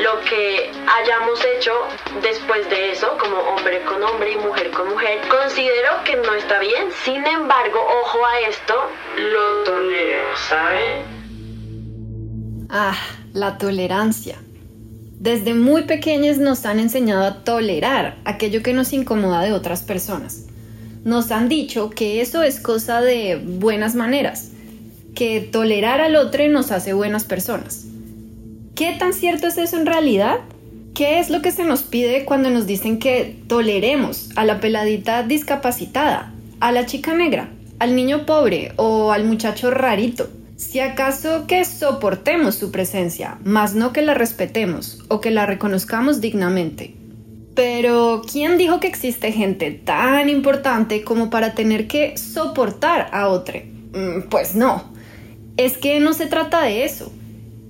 Lo 0.02 0.20
que 0.22 0.72
hayamos 0.88 1.44
hecho 1.58 1.74
después 2.22 2.70
de 2.70 2.92
eso, 2.92 3.18
como 3.20 3.38
hombre 3.38 3.82
con 3.84 4.02
hombre 4.04 4.32
y 4.32 4.38
mujer 4.38 4.72
con 4.72 4.90
mujer, 4.90 5.20
considero 5.28 6.04
que 6.06 6.16
no 6.16 6.34
está 6.36 6.60
bien. 6.60 6.90
Sin 7.04 7.26
embargo, 7.26 7.80
ojo 8.04 8.26
a 8.26 8.40
esto, 8.42 8.74
lo 9.18 9.64
tolero, 9.64 10.24
¿sabe? 10.36 11.04
Ah, 12.70 12.96
la 13.34 13.58
tolerancia. 13.58 14.38
Desde 15.20 15.54
muy 15.54 15.84
pequeños 15.84 16.38
nos 16.38 16.66
han 16.66 16.80
enseñado 16.80 17.26
a 17.26 17.44
tolerar 17.44 18.18
aquello 18.26 18.64
que 18.64 18.74
nos 18.74 18.94
incomoda 18.94 19.42
de 19.42 19.54
otras 19.54 19.84
personas. 19.84 20.48
Nos 21.04 21.32
han 21.32 21.50
dicho 21.50 21.90
que 21.90 22.22
eso 22.22 22.44
es 22.44 22.60
cosa 22.60 23.02
de 23.02 23.42
buenas 23.44 23.96
maneras, 23.96 24.52
que 25.16 25.42
tolerar 25.42 26.00
al 26.00 26.16
otro 26.16 26.48
nos 26.48 26.72
hace 26.72 26.94
buenas 26.94 27.24
personas. 27.24 27.86
¿Qué 28.76 28.96
tan 29.00 29.14
cierto 29.14 29.48
es 29.48 29.58
eso 29.58 29.78
en 29.78 29.88
realidad? 29.88 30.42
¿Qué 30.94 31.20
es 31.20 31.32
lo 31.32 31.42
que 31.42 31.52
se 31.52 31.64
nos 31.64 31.82
pide 31.82 32.24
cuando 32.24 32.52
nos 32.52 32.68
dicen 32.68 33.00
que 33.00 33.36
toleremos 33.48 34.30
a 34.36 34.46
la 34.46 34.60
peladita 34.60 35.24
discapacitada, 35.24 36.34
a 36.60 36.72
la 36.72 36.86
chica 36.86 37.16
negra, 37.16 37.50
al 37.80 37.96
niño 37.96 38.28
pobre 38.28 38.74
o 38.76 39.12
al 39.12 39.24
muchacho 39.24 39.72
rarito? 39.72 40.30
Si 40.56 40.80
acaso 40.80 41.48
que 41.48 41.66
soportemos 41.66 42.54
su 42.54 42.70
presencia, 42.70 43.40
más 43.44 43.74
no 43.74 43.92
que 43.92 44.04
la 44.04 44.14
respetemos 44.14 45.00
o 45.08 45.20
que 45.20 45.32
la 45.32 45.48
reconozcamos 45.48 46.22
dignamente. 46.22 47.01
Pero, 47.56 48.22
¿quién 48.32 48.58
dijo 48.58 48.80
que 48.80 48.88
existe 48.88 49.32
gente 49.32 49.72
tan 49.72 50.30
importante 50.30 51.04
como 51.04 51.30
para 51.30 51.54
tener 51.54 51.88
que 51.88 52.18
soportar 52.18 53.10
a 53.12 53.28
otro? 53.28 53.60
Mm, 53.94 54.30
pues 54.30 54.56
no. 54.56 54.94
Es 55.58 55.78
que 55.78 56.00
no 56.00 56.14
se 56.14 56.28
trata 56.28 56.64
de 56.64 56.86
eso. 56.86 57.12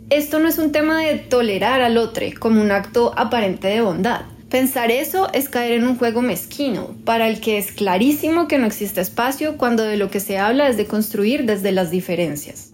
Esto 0.10 0.40
no 0.40 0.48
es 0.48 0.58
un 0.58 0.72
tema 0.72 1.02
de 1.02 1.16
tolerar 1.16 1.82
al 1.82 1.98
otro 1.98 2.26
como 2.40 2.62
un 2.62 2.72
acto 2.72 3.14
aparente 3.18 3.70
de 3.70 3.82
bondad. 3.82 4.22
Pensar 4.50 4.92
eso 4.92 5.32
es 5.34 5.48
caer 5.48 5.72
en 5.72 5.88
un 5.88 5.98
juego 5.98 6.22
mezquino, 6.22 6.96
para 7.06 7.28
el 7.30 7.40
que 7.40 7.58
es 7.58 7.72
clarísimo 7.72 8.48
que 8.50 8.58
no 8.58 8.68
existe 8.68 9.00
espacio 9.00 9.58
cuando 9.58 9.84
de 9.84 9.96
lo 9.96 10.12
que 10.12 10.20
se 10.20 10.38
habla 10.38 10.68
es 10.68 10.76
de 10.76 10.88
construir 10.88 11.46
desde 11.46 11.72
las 11.72 11.90
diferencias 11.90 12.72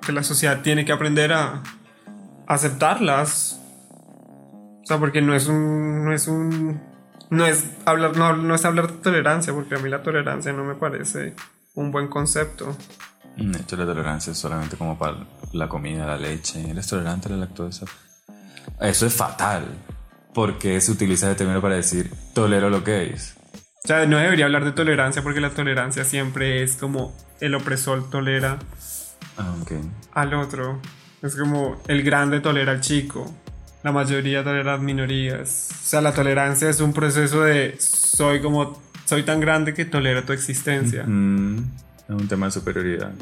que 0.00 0.12
la 0.12 0.22
sociedad 0.22 0.62
tiene 0.62 0.84
que 0.84 0.92
aprender 0.92 1.32
a 1.32 1.62
aceptarlas. 2.46 3.59
Sea, 4.90 4.98
porque 4.98 5.22
no 5.22 5.36
es 5.36 5.46
un. 5.46 6.04
No 6.04 6.12
es 6.12 6.26
un. 6.26 6.80
No 7.30 7.46
es 7.46 7.64
hablar, 7.84 8.16
no, 8.16 8.36
no 8.36 8.56
es 8.56 8.64
hablar 8.64 8.90
de 8.90 8.98
tolerancia, 8.98 9.52
porque 9.52 9.76
a 9.76 9.78
mí 9.78 9.88
la 9.88 10.02
tolerancia 10.02 10.52
no 10.52 10.64
me 10.64 10.74
parece 10.74 11.36
un 11.74 11.92
buen 11.92 12.08
concepto. 12.08 12.76
De 13.36 13.56
hecho, 13.56 13.76
la 13.76 13.86
tolerancia 13.86 14.32
es 14.32 14.38
solamente 14.38 14.76
como 14.76 14.98
para 14.98 15.18
la 15.52 15.68
comida, 15.68 16.06
la 16.06 16.16
leche. 16.16 16.68
¿Eres 16.68 16.88
tolerante 16.88 17.28
a 17.28 17.30
la 17.30 17.36
lactosa? 17.36 17.86
Eso 18.80 19.06
es 19.06 19.14
fatal, 19.14 19.64
porque 20.34 20.80
se 20.80 20.90
utiliza 20.90 21.28
ese 21.28 21.36
término 21.38 21.62
para 21.62 21.76
decir 21.76 22.12
tolero 22.34 22.68
lo 22.68 22.82
que 22.82 23.12
es. 23.12 23.36
O 23.84 23.86
sea, 23.86 24.06
no 24.06 24.18
debería 24.18 24.46
hablar 24.46 24.64
de 24.64 24.72
tolerancia 24.72 25.22
porque 25.22 25.40
la 25.40 25.50
tolerancia 25.50 26.04
siempre 26.04 26.64
es 26.64 26.74
como 26.74 27.16
el 27.38 27.54
opresor 27.54 28.10
tolera 28.10 28.58
Ah, 29.38 29.54
al 30.14 30.34
otro. 30.34 30.80
Es 31.22 31.36
como 31.36 31.80
el 31.86 32.02
grande 32.02 32.40
tolera 32.40 32.72
al 32.72 32.80
chico. 32.80 33.32
La 33.82 33.92
mayoría 33.92 34.44
tolera 34.44 34.76
minorías. 34.76 35.70
O 35.70 35.84
sea, 35.84 36.00
la 36.00 36.12
tolerancia 36.12 36.68
es 36.68 36.80
un 36.80 36.92
proceso 36.92 37.42
de 37.42 37.76
soy 37.78 38.40
como 38.40 38.80
soy 39.06 39.22
tan 39.22 39.40
grande 39.40 39.74
que 39.74 39.84
tolero 39.84 40.24
tu 40.24 40.32
existencia. 40.32 41.02
Es 41.02 41.06
un 41.08 42.28
tema 42.28 42.46
de 42.46 42.52
superioridad. 42.52 43.12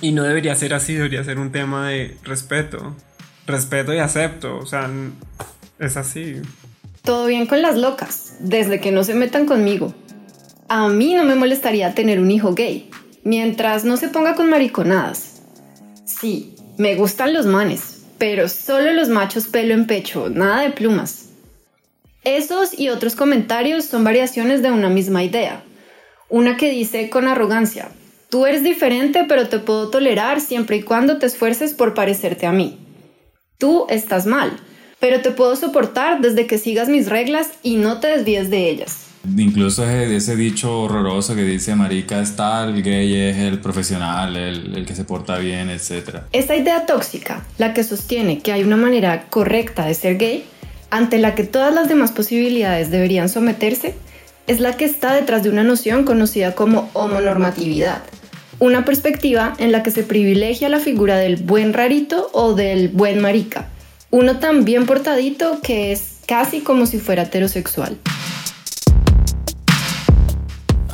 Y 0.00 0.12
no 0.12 0.24
debería 0.24 0.54
ser 0.54 0.74
así, 0.74 0.94
debería 0.94 1.22
ser 1.24 1.38
un 1.38 1.52
tema 1.52 1.88
de 1.88 2.16
respeto. 2.24 2.94
Respeto 3.46 3.94
y 3.94 3.98
acepto. 3.98 4.58
O 4.58 4.66
sea, 4.66 4.90
es 5.78 5.96
así. 5.96 6.42
Todo 7.02 7.26
bien 7.26 7.46
con 7.46 7.62
las 7.62 7.76
locas, 7.76 8.36
desde 8.40 8.80
que 8.80 8.90
no 8.90 9.04
se 9.04 9.14
metan 9.14 9.46
conmigo. 9.46 9.94
A 10.68 10.88
mí 10.88 11.14
no 11.14 11.24
me 11.24 11.34
molestaría 11.34 11.94
tener 11.94 12.18
un 12.18 12.30
hijo 12.30 12.54
gay, 12.54 12.90
mientras 13.22 13.84
no 13.84 13.96
se 13.96 14.08
ponga 14.08 14.34
con 14.34 14.48
mariconadas. 14.48 15.42
Sí, 16.06 16.56
me 16.78 16.96
gustan 16.96 17.34
los 17.34 17.44
manes, 17.44 17.93
pero 18.18 18.48
solo 18.48 18.92
los 18.92 19.08
machos 19.08 19.46
pelo 19.46 19.74
en 19.74 19.86
pecho, 19.86 20.28
nada 20.28 20.62
de 20.62 20.70
plumas. 20.70 21.30
Esos 22.24 22.78
y 22.78 22.88
otros 22.88 23.16
comentarios 23.16 23.84
son 23.84 24.02
variaciones 24.02 24.62
de 24.62 24.70
una 24.70 24.88
misma 24.88 25.22
idea. 25.22 25.62
Una 26.28 26.56
que 26.56 26.70
dice 26.70 27.10
con 27.10 27.28
arrogancia, 27.28 27.90
tú 28.30 28.46
eres 28.46 28.62
diferente 28.62 29.24
pero 29.28 29.48
te 29.48 29.58
puedo 29.58 29.90
tolerar 29.90 30.40
siempre 30.40 30.76
y 30.76 30.82
cuando 30.82 31.18
te 31.18 31.26
esfuerces 31.26 31.74
por 31.74 31.92
parecerte 31.92 32.46
a 32.46 32.52
mí. 32.52 32.78
Tú 33.58 33.86
estás 33.90 34.26
mal, 34.26 34.52
pero 35.00 35.20
te 35.20 35.30
puedo 35.30 35.54
soportar 35.54 36.20
desde 36.20 36.46
que 36.46 36.58
sigas 36.58 36.88
mis 36.88 37.08
reglas 37.08 37.50
y 37.62 37.76
no 37.76 38.00
te 38.00 38.08
desvíes 38.08 38.48
de 38.50 38.70
ellas. 38.70 39.03
Incluso 39.36 39.88
ese, 39.88 40.36
dicho 40.36 40.82
horroroso 40.82 41.34
que 41.34 41.42
dice 41.42 41.74
marica 41.74 42.20
es 42.20 42.36
tal, 42.36 42.82
gay 42.82 43.14
es 43.14 43.38
el 43.38 43.58
profesional, 43.58 44.36
el, 44.36 44.76
el 44.76 44.86
que 44.86 44.94
se 44.94 45.04
porta 45.04 45.38
bien, 45.38 45.70
etc. 45.70 46.18
Esta 46.32 46.54
idea 46.56 46.84
tóxica, 46.84 47.42
la 47.56 47.72
que 47.72 47.84
sostiene 47.84 48.40
que 48.40 48.52
hay 48.52 48.62
una 48.64 48.76
manera 48.76 49.26
correcta 49.30 49.86
de 49.86 49.94
ser 49.94 50.18
gay, 50.18 50.44
ante 50.90 51.18
la 51.18 51.34
que 51.34 51.44
todas 51.44 51.74
las 51.74 51.88
demás 51.88 52.12
posibilidades 52.12 52.90
deberían 52.90 53.28
someterse, 53.28 53.94
es 54.46 54.60
la 54.60 54.76
que 54.76 54.84
está 54.84 55.14
detrás 55.14 55.42
de 55.42 55.48
una 55.48 55.64
noción 55.64 56.04
conocida 56.04 56.54
como 56.54 56.90
homonormatividad, 56.92 58.02
una 58.58 58.84
perspectiva 58.84 59.54
en 59.58 59.72
la 59.72 59.82
que 59.82 59.90
se 59.90 60.02
privilegia 60.02 60.68
la 60.68 60.80
figura 60.80 61.16
del 61.16 61.36
buen 61.36 61.72
rarito 61.72 62.28
o 62.34 62.54
del 62.54 62.88
buen 62.90 63.22
marica, 63.22 63.68
uno 64.10 64.38
tan 64.38 64.64
bien 64.66 64.84
portadito 64.84 65.60
que 65.62 65.92
es 65.92 66.18
casi 66.26 66.60
como 66.60 66.84
si 66.84 66.98
fuera 66.98 67.22
heterosexual 67.22 67.96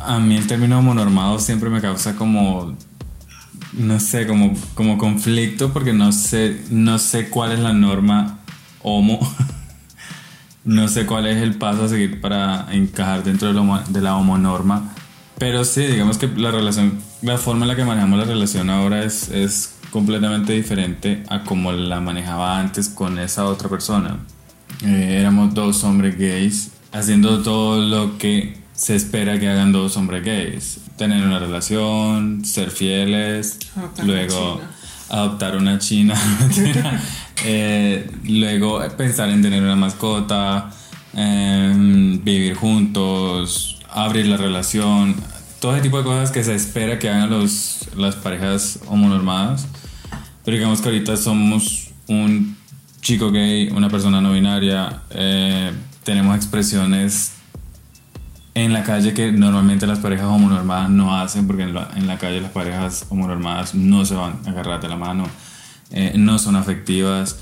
a 0.05 0.19
mí 0.19 0.37
el 0.37 0.47
término 0.47 0.79
homonormado 0.79 1.39
siempre 1.39 1.69
me 1.69 1.81
causa 1.81 2.15
como 2.15 2.75
no 3.73 3.99
sé, 3.99 4.27
como, 4.27 4.53
como 4.73 4.97
conflicto 4.97 5.71
porque 5.71 5.93
no 5.93 6.11
sé, 6.11 6.61
no 6.69 6.99
sé 6.99 7.29
cuál 7.29 7.51
es 7.51 7.59
la 7.59 7.73
norma 7.73 8.39
homo. 8.81 9.19
no 10.63 10.87
sé 10.87 11.05
cuál 11.05 11.27
es 11.27 11.41
el 11.41 11.55
paso 11.55 11.85
a 11.85 11.89
seguir 11.89 12.21
para 12.21 12.67
encajar 12.71 13.23
dentro 13.23 13.53
de, 13.53 13.81
de 13.89 14.01
la 14.01 14.15
homonorma. 14.15 14.93
Pero 15.37 15.65
sí, 15.65 15.85
digamos 15.85 16.17
que 16.17 16.27
la 16.27 16.51
relación, 16.51 16.99
la 17.21 17.37
forma 17.37 17.63
en 17.63 17.69
la 17.69 17.75
que 17.75 17.83
manejamos 17.83 18.19
la 18.19 18.25
relación 18.25 18.69
ahora 18.69 19.03
es, 19.03 19.29
es 19.29 19.75
completamente 19.89 20.53
diferente 20.53 21.23
a 21.29 21.43
como 21.43 21.71
la 21.71 21.99
manejaba 21.99 22.59
antes 22.59 22.89
con 22.89 23.17
esa 23.17 23.45
otra 23.45 23.67
persona. 23.67 24.17
Eh, 24.83 25.17
éramos 25.19 25.53
dos 25.53 25.83
hombres 25.83 26.17
gays 26.17 26.71
haciendo 26.91 27.41
todo 27.41 27.81
lo 27.81 28.17
que 28.17 28.60
se 28.81 28.95
espera 28.95 29.39
que 29.39 29.47
hagan 29.47 29.71
dos 29.71 29.95
hombres 29.95 30.23
gays. 30.23 30.79
Tener 30.97 31.23
una 31.23 31.37
relación, 31.37 32.43
ser 32.43 32.71
fieles, 32.71 33.59
luego 34.03 34.59
adoptar 35.07 35.55
una 35.55 35.77
china, 35.77 36.15
eh, 37.45 38.09
luego 38.23 38.81
pensar 38.97 39.29
en 39.29 39.43
tener 39.43 39.61
una 39.61 39.75
mascota, 39.75 40.71
em, 41.13 42.23
vivir 42.23 42.55
juntos, 42.55 43.77
abrir 43.87 44.25
la 44.25 44.37
relación, 44.37 45.15
todo 45.59 45.73
ese 45.73 45.83
tipo 45.83 45.99
de 45.99 46.03
cosas 46.03 46.31
que 46.31 46.43
se 46.43 46.55
espera 46.55 46.97
que 46.97 47.07
hagan 47.07 47.29
los, 47.29 47.87
las 47.95 48.15
parejas 48.15 48.79
homonormadas. 48.87 49.67
Pero 50.43 50.57
digamos 50.57 50.81
que 50.81 50.89
ahorita 50.89 51.17
somos 51.17 51.91
un 52.07 52.57
chico 52.99 53.29
gay, 53.31 53.69
una 53.69 53.89
persona 53.89 54.21
no 54.21 54.31
binaria, 54.31 55.03
eh, 55.11 55.71
tenemos 56.03 56.35
expresiones 56.35 57.33
en 58.53 58.73
la 58.73 58.83
calle 58.83 59.13
que 59.13 59.31
normalmente 59.31 59.87
las 59.87 59.99
parejas 59.99 60.25
homonormadas 60.27 60.89
no 60.89 61.15
hacen, 61.15 61.47
porque 61.47 61.63
en 61.63 61.73
la, 61.73 62.17
calle 62.17 62.41
las 62.41 62.51
parejas 62.51 63.05
homonormadas 63.09 63.75
no 63.75 64.05
se 64.05 64.15
van 64.15 64.39
a 64.45 64.49
agarrar 64.49 64.81
de 64.81 64.89
la 64.89 64.97
mano, 64.97 65.25
eh, 65.91 66.13
no 66.15 66.37
son 66.37 66.55
afectivas, 66.55 67.37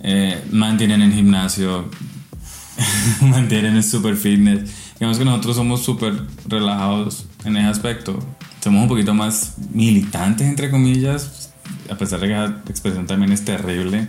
eh, 0.00 0.42
mantienen 0.50 1.02
el 1.02 1.12
gimnasio, 1.12 1.90
mantienen 3.20 3.76
el 3.76 3.84
super 3.84 4.16
fitness. 4.16 4.70
Digamos 4.98 5.18
que 5.18 5.24
nosotros 5.24 5.56
somos 5.56 5.82
súper 5.82 6.14
relajados 6.46 7.26
en 7.44 7.56
ese 7.56 7.68
aspecto. 7.68 8.18
Somos 8.62 8.82
un 8.82 8.88
poquito 8.88 9.12
más 9.12 9.56
militantes, 9.72 10.46
entre 10.46 10.70
comillas, 10.70 11.52
a 11.90 11.96
pesar 11.96 12.20
de 12.20 12.28
que 12.28 12.34
la 12.34 12.62
expresión 12.68 13.06
también 13.06 13.32
es 13.32 13.44
terrible. 13.44 14.06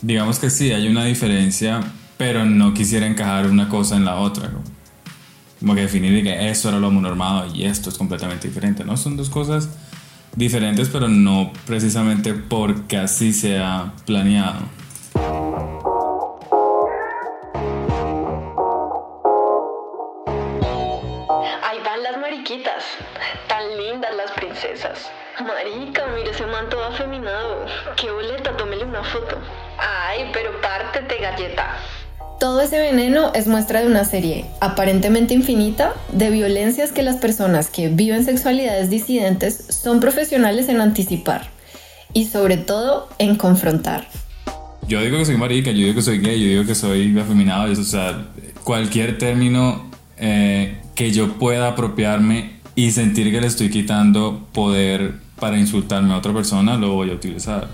Digamos 0.00 0.38
que 0.38 0.50
sí, 0.50 0.72
hay 0.72 0.88
una 0.88 1.04
diferencia, 1.04 1.80
pero 2.16 2.44
no 2.46 2.74
quisiera 2.74 3.06
encajar 3.06 3.46
una 3.46 3.68
cosa 3.68 3.96
en 3.96 4.04
la 4.04 4.16
otra 4.16 4.50
como 5.62 5.76
que 5.76 5.82
definir 5.82 6.24
que 6.24 6.50
esto 6.50 6.70
era 6.70 6.80
lo 6.80 6.90
normado 6.90 7.46
y 7.54 7.66
esto 7.66 7.88
es 7.88 7.96
completamente 7.96 8.48
diferente, 8.48 8.82
¿no? 8.82 8.96
Son 8.96 9.16
dos 9.16 9.30
cosas 9.30 9.68
diferentes, 10.34 10.88
pero 10.88 11.06
no 11.06 11.52
precisamente 11.68 12.34
porque 12.34 12.96
así 12.96 13.32
sea 13.32 13.92
planeado. 14.04 14.58
Ahí 21.62 21.78
van 21.84 22.02
las 22.02 22.18
mariquitas, 22.20 22.82
tan 23.46 23.62
lindas 23.76 24.10
las 24.16 24.32
princesas. 24.32 25.12
Marica, 25.46 26.08
mira 26.16 26.32
ese 26.32 26.44
man 26.46 26.68
todo 26.70 26.86
afeminado. 26.86 27.66
Qué 27.96 28.10
boleta, 28.10 28.56
tómele 28.56 28.82
una 28.84 29.04
foto. 29.04 29.38
Ay, 29.78 30.28
pero 30.32 30.60
pártete, 30.60 31.18
galleta. 31.18 31.76
Todo 32.42 32.60
ese 32.60 32.76
veneno 32.80 33.30
es 33.34 33.46
muestra 33.46 33.82
de 33.82 33.86
una 33.86 34.04
serie 34.04 34.46
aparentemente 34.60 35.32
infinita 35.32 35.94
de 36.12 36.28
violencias 36.28 36.90
que 36.90 37.04
las 37.04 37.14
personas 37.14 37.70
que 37.70 37.86
viven 37.86 38.24
sexualidades 38.24 38.90
disidentes 38.90 39.66
son 39.68 40.00
profesionales 40.00 40.68
en 40.68 40.80
anticipar 40.80 41.50
y 42.12 42.24
sobre 42.24 42.56
todo 42.56 43.08
en 43.20 43.36
confrontar. 43.36 44.08
Yo 44.88 45.00
digo 45.02 45.18
que 45.18 45.24
soy 45.24 45.36
marica, 45.36 45.70
yo 45.70 45.84
digo 45.84 45.94
que 45.94 46.02
soy 46.02 46.18
gay, 46.18 46.40
yo 46.40 46.48
digo 46.48 46.66
que 46.66 46.74
soy 46.74 47.16
afeminado, 47.16 47.70
o 47.70 47.76
sea, 47.76 48.26
cualquier 48.64 49.18
término 49.18 49.88
eh, 50.16 50.78
que 50.96 51.12
yo 51.12 51.34
pueda 51.34 51.68
apropiarme 51.68 52.54
y 52.74 52.90
sentir 52.90 53.30
que 53.30 53.40
le 53.40 53.46
estoy 53.46 53.70
quitando 53.70 54.48
poder 54.52 55.14
para 55.38 55.58
insultarme 55.58 56.12
a 56.12 56.16
otra 56.16 56.34
persona, 56.34 56.76
lo 56.76 56.92
voy 56.94 57.10
a 57.10 57.14
utilizar. 57.14 57.68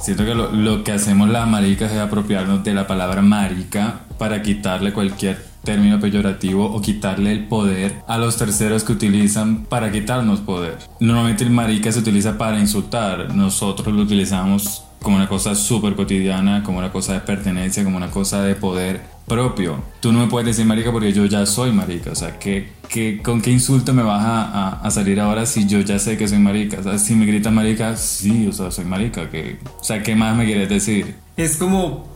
Siento 0.00 0.24
que 0.24 0.34
lo, 0.34 0.52
lo, 0.52 0.84
que 0.84 0.92
hacemos 0.92 1.28
las 1.28 1.48
maricas 1.48 1.92
es 1.92 1.98
apropiarnos 1.98 2.62
de 2.64 2.72
la 2.72 2.86
palabra 2.86 3.20
marica 3.20 4.00
para 4.16 4.42
quitarle 4.42 4.92
cualquier 4.92 5.44
término 5.64 6.00
peyorativo 6.00 6.64
o 6.64 6.80
quitarle 6.80 7.32
el 7.32 7.46
poder 7.46 7.96
a 8.06 8.16
los 8.16 8.36
terceros 8.36 8.84
que 8.84 8.92
utilizan 8.92 9.64
para 9.64 9.90
quitarnos 9.92 10.40
poder. 10.40 10.78
Normalmente 11.00 11.44
el 11.44 11.50
marica 11.50 11.92
se 11.92 11.98
utiliza 11.98 12.38
para 12.38 12.58
insultar, 12.58 13.34
nosotros 13.34 13.94
lo 13.94 14.02
utilizamos 14.02 14.87
como 15.02 15.16
una 15.16 15.28
cosa 15.28 15.54
súper 15.54 15.94
cotidiana, 15.94 16.62
como 16.62 16.78
una 16.78 16.90
cosa 16.90 17.14
de 17.14 17.20
pertenencia, 17.20 17.84
como 17.84 17.96
una 17.96 18.10
cosa 18.10 18.42
de 18.42 18.54
poder 18.54 19.00
propio. 19.26 19.82
Tú 20.00 20.12
no 20.12 20.20
me 20.20 20.26
puedes 20.26 20.46
decir 20.46 20.66
marica 20.66 20.90
porque 20.90 21.12
yo 21.12 21.26
ya 21.26 21.46
soy 21.46 21.70
marica. 21.70 22.10
O 22.10 22.14
sea, 22.14 22.38
¿qué, 22.38 22.72
qué, 22.88 23.20
con 23.22 23.40
qué 23.40 23.50
insulto 23.50 23.92
me 23.94 24.02
vas 24.02 24.24
a, 24.24 24.80
a, 24.82 24.90
salir 24.90 25.20
ahora 25.20 25.46
si 25.46 25.66
yo 25.66 25.80
ya 25.80 25.98
sé 25.98 26.16
que 26.16 26.26
soy 26.26 26.38
marica? 26.38 26.80
O 26.80 26.82
sea, 26.82 26.98
si 26.98 27.14
me 27.14 27.26
gritas 27.26 27.52
marica, 27.52 27.96
sí, 27.96 28.46
o 28.48 28.52
sea, 28.52 28.70
soy 28.70 28.86
marica. 28.86 29.30
Que, 29.30 29.58
o 29.80 29.84
sea, 29.84 30.02
¿qué 30.02 30.16
más 30.16 30.36
me 30.36 30.46
quieres 30.46 30.68
decir? 30.68 31.14
Es 31.36 31.56
como, 31.56 32.08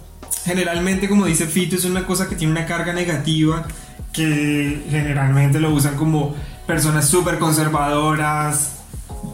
generalmente, 0.45 1.09
como 1.09 1.27
dice 1.27 1.47
Fito, 1.47 1.77
es 1.77 1.85
una 1.85 2.05
cosa 2.05 2.29
que 2.29 2.35
tiene 2.35 2.53
una 2.53 2.67
carga 2.67 2.93
negativa 2.93 3.65
que 4.13 4.85
generalmente 4.91 5.59
lo 5.61 5.73
usan 5.73 5.97
como 5.97 6.35
personas 6.67 7.09
súper 7.09 7.39
conservadoras 7.39 8.81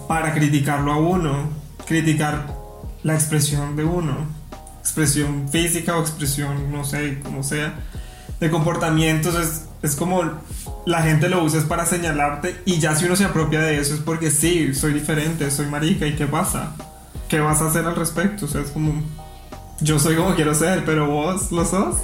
para 0.07 0.33
criticarlo 0.35 0.93
a 0.93 0.99
uno, 0.99 1.51
criticar 1.87 2.58
la 3.03 3.15
expresión 3.15 3.77
de 3.77 3.85
uno. 3.85 4.27
Expresión 4.81 5.49
física 5.49 5.97
o 5.97 6.01
expresión, 6.01 6.73
no 6.73 6.85
sé, 6.85 7.21
como 7.23 7.43
sea, 7.43 7.75
de 8.41 8.51
comportamientos, 8.51 9.35
es, 9.35 9.67
es 9.83 9.97
como 9.97 10.23
la 10.87 11.03
gente 11.03 11.29
lo 11.29 11.43
usa 11.43 11.61
es 11.61 11.67
para 11.67 11.85
señalarte 11.87 12.57
y 12.65 12.79
ya 12.79 12.95
si 12.95 13.05
uno 13.05 13.17
se 13.17 13.25
apropia 13.25 13.61
de 13.61 13.79
eso 13.79 13.95
es 13.95 14.01
porque 14.01 14.31
sí, 14.31 14.75
soy 14.75 14.93
diferente, 14.93 15.51
soy 15.51 15.67
marica 15.67 16.07
y 16.07 16.15
qué 16.15 16.27
pasa, 16.27 16.75
qué 17.29 17.41
vas 17.41 17.61
a 17.61 17.67
hacer 17.67 17.85
al 17.85 17.97
respecto, 17.97 18.47
o 18.47 18.49
sea, 18.49 18.63
es 18.63 18.71
como, 18.71 19.03
yo 19.81 19.99
soy 19.99 20.17
como 20.17 20.35
quiero 20.35 20.55
ser, 20.55 20.85
pero 20.85 21.09
vos 21.09 21.53
lo 21.53 21.65
sos. 21.65 21.97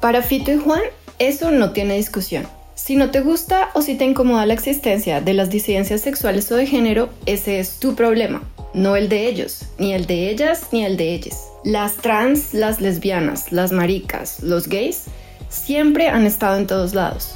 Para 0.00 0.22
Fito 0.22 0.52
y 0.52 0.58
Juan, 0.58 0.82
eso 1.18 1.50
no 1.50 1.72
tiene 1.72 1.94
discusión. 1.94 2.46
Si 2.74 2.94
no 2.94 3.10
te 3.10 3.20
gusta 3.20 3.70
o 3.74 3.82
si 3.82 3.96
te 3.96 4.04
incomoda 4.04 4.46
la 4.46 4.54
existencia 4.54 5.20
de 5.20 5.34
las 5.34 5.50
disidencias 5.50 6.00
sexuales 6.00 6.50
o 6.52 6.56
de 6.56 6.66
género, 6.66 7.10
ese 7.26 7.58
es 7.58 7.78
tu 7.80 7.96
problema 7.96 8.40
no 8.78 8.96
el 8.96 9.08
de 9.08 9.28
ellos, 9.28 9.64
ni 9.78 9.92
el 9.92 10.06
de 10.06 10.30
ellas, 10.30 10.68
ni 10.72 10.84
el 10.84 10.96
de 10.96 11.14
ellas. 11.14 11.48
Las 11.64 11.96
trans, 11.96 12.54
las 12.54 12.80
lesbianas, 12.80 13.52
las 13.52 13.72
maricas, 13.72 14.42
los 14.42 14.68
gays, 14.68 15.04
siempre 15.48 16.08
han 16.08 16.24
estado 16.24 16.56
en 16.56 16.66
todos 16.66 16.94
lados. 16.94 17.34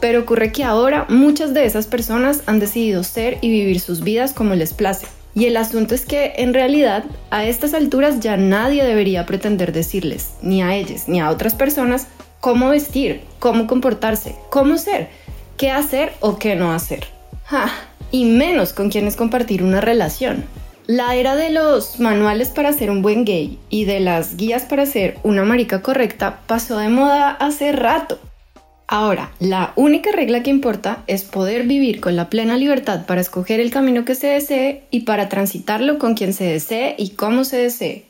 Pero 0.00 0.20
ocurre 0.20 0.52
que 0.52 0.64
ahora 0.64 1.06
muchas 1.08 1.52
de 1.52 1.66
esas 1.66 1.86
personas 1.86 2.42
han 2.46 2.60
decidido 2.60 3.02
ser 3.02 3.38
y 3.40 3.50
vivir 3.50 3.80
sus 3.80 4.02
vidas 4.02 4.32
como 4.32 4.54
les 4.54 4.72
place. 4.72 5.06
Y 5.34 5.46
el 5.46 5.56
asunto 5.56 5.94
es 5.94 6.06
que 6.06 6.32
en 6.36 6.54
realidad 6.54 7.04
a 7.30 7.44
estas 7.44 7.74
alturas 7.74 8.20
ya 8.20 8.36
nadie 8.36 8.84
debería 8.84 9.26
pretender 9.26 9.72
decirles, 9.72 10.30
ni 10.42 10.62
a 10.62 10.74
ellas 10.74 11.08
ni 11.08 11.20
a 11.20 11.30
otras 11.30 11.54
personas, 11.54 12.06
cómo 12.40 12.70
vestir, 12.70 13.22
cómo 13.38 13.66
comportarse, 13.66 14.36
cómo 14.50 14.78
ser, 14.78 15.08
qué 15.56 15.70
hacer 15.70 16.12
o 16.20 16.38
qué 16.38 16.56
no 16.56 16.72
hacer. 16.72 17.19
Ja, 17.50 17.68
y 18.12 18.26
menos 18.26 18.72
con 18.72 18.90
quienes 18.90 19.16
compartir 19.16 19.64
una 19.64 19.80
relación. 19.80 20.44
La 20.86 21.16
era 21.16 21.34
de 21.34 21.50
los 21.50 21.98
manuales 21.98 22.50
para 22.50 22.72
ser 22.72 22.92
un 22.92 23.02
buen 23.02 23.24
gay 23.24 23.58
y 23.68 23.86
de 23.86 23.98
las 23.98 24.36
guías 24.36 24.62
para 24.62 24.86
ser 24.86 25.18
una 25.24 25.42
marica 25.42 25.82
correcta 25.82 26.42
pasó 26.46 26.78
de 26.78 26.88
moda 26.88 27.30
hace 27.32 27.72
rato. 27.72 28.20
Ahora, 28.86 29.32
la 29.40 29.72
única 29.74 30.12
regla 30.12 30.44
que 30.44 30.50
importa 30.50 31.02
es 31.08 31.24
poder 31.24 31.66
vivir 31.66 32.00
con 32.00 32.14
la 32.14 32.30
plena 32.30 32.56
libertad 32.56 33.04
para 33.04 33.20
escoger 33.20 33.58
el 33.58 33.72
camino 33.72 34.04
que 34.04 34.14
se 34.14 34.28
desee 34.28 34.84
y 34.92 35.00
para 35.00 35.28
transitarlo 35.28 35.98
con 35.98 36.14
quien 36.14 36.32
se 36.32 36.44
desee 36.44 36.94
y 36.98 37.10
cómo 37.10 37.42
se 37.42 37.56
desee. 37.56 38.06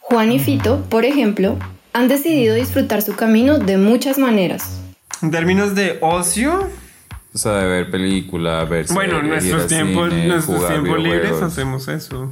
Juan 0.00 0.32
y 0.32 0.40
Fito, 0.40 0.80
por 0.90 1.04
ejemplo, 1.04 1.58
han 1.94 2.08
decidido 2.08 2.56
disfrutar 2.56 3.02
su 3.02 3.14
camino 3.14 3.58
de 3.58 3.78
muchas 3.78 4.18
maneras. 4.18 4.80
En 5.22 5.30
términos 5.30 5.76
de 5.76 5.98
ocio, 6.02 6.68
o 7.32 7.38
sea, 7.38 7.52
de 7.52 7.68
ver 7.68 7.90
películas, 7.90 8.68
ver 8.68 8.86
Bueno, 8.92 9.22
nuestros 9.22 9.68
tiempos, 9.68 10.12
nuestros 10.12 10.68
tiempos 10.68 10.98
libres 10.98 11.40
hacemos 11.40 11.86
eso. 11.88 12.30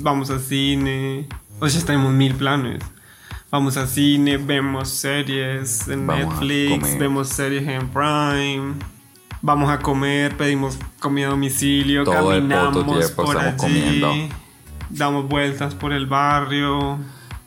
Vamos 0.00 0.30
al 0.30 0.40
cine. 0.40 1.28
O 1.60 1.68
sea, 1.68 1.80
tenemos 1.86 2.12
mil 2.12 2.34
planes. 2.34 2.82
Vamos 3.52 3.76
al 3.76 3.86
cine, 3.86 4.36
vemos 4.36 4.88
series 4.88 5.86
en 5.86 6.08
Netflix, 6.08 6.98
vemos 6.98 7.28
series 7.28 7.68
en 7.68 7.88
Prime. 7.88 8.74
Vamos 9.42 9.70
a 9.70 9.78
comer, 9.78 10.36
pedimos 10.36 10.76
comida 10.98 11.28
a 11.28 11.30
domicilio, 11.30 12.02
Todo 12.02 12.30
caminamos 12.30 13.08
el 13.10 13.14
por 13.14 13.38
allí, 13.38 13.56
comiendo. 13.56 14.12
damos 14.90 15.28
vueltas 15.28 15.74
por 15.74 15.92
el 15.92 16.06
barrio, 16.06 16.98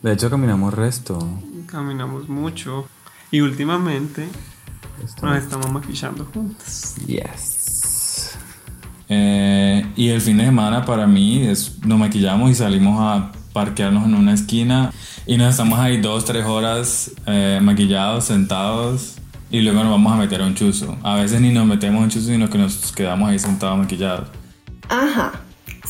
De 0.02 0.14
hecho, 0.14 0.30
caminamos 0.30 0.74
resto. 0.74 1.28
Caminamos 1.68 2.28
mucho 2.30 2.88
y 3.30 3.42
últimamente 3.42 4.28
nos 5.22 5.38
estamos 5.38 5.72
maquillando 5.72 6.26
juntos. 6.26 6.96
Yes. 7.06 8.38
Eh, 9.10 9.86
y 9.96 10.10
el 10.10 10.22
fin 10.22 10.38
de 10.38 10.46
semana 10.46 10.84
para 10.86 11.08
mí 11.08 11.44
es 11.44 11.78
nos 11.86 11.98
maquillamos 12.00 12.52
y 12.52 12.56
salimos 12.56 13.00
a 13.00 13.32
parquearnos 13.54 14.06
en 14.06 14.16
una 14.16 14.34
esquina 14.34 14.92
y 15.26 15.38
nos 15.38 15.52
estamos 15.52 15.80
ahí 15.80 16.02
dos, 16.02 16.26
tres 16.26 16.46
horas 16.46 17.12
eh, 17.26 17.60
maquillados, 17.62 18.26
sentados 18.26 19.16
y 19.50 19.62
luego 19.62 19.82
nos 19.84 19.92
vamos 19.92 20.14
a 20.14 20.18
meter 20.18 20.42
a 20.42 20.46
un 20.46 20.56
chuzo. 20.56 20.98
A 21.04 21.16
veces 21.16 21.40
ni 21.40 21.52
nos 21.52 21.66
metemos 21.66 22.02
a 22.02 22.04
un 22.04 22.10
chuzo, 22.10 22.28
sino 22.28 22.50
que 22.50 22.58
nos 22.58 22.92
quedamos 22.92 23.30
ahí 23.30 23.40
sentados 23.40 23.78
maquillados. 23.78 24.30
Ajá. 24.90 25.47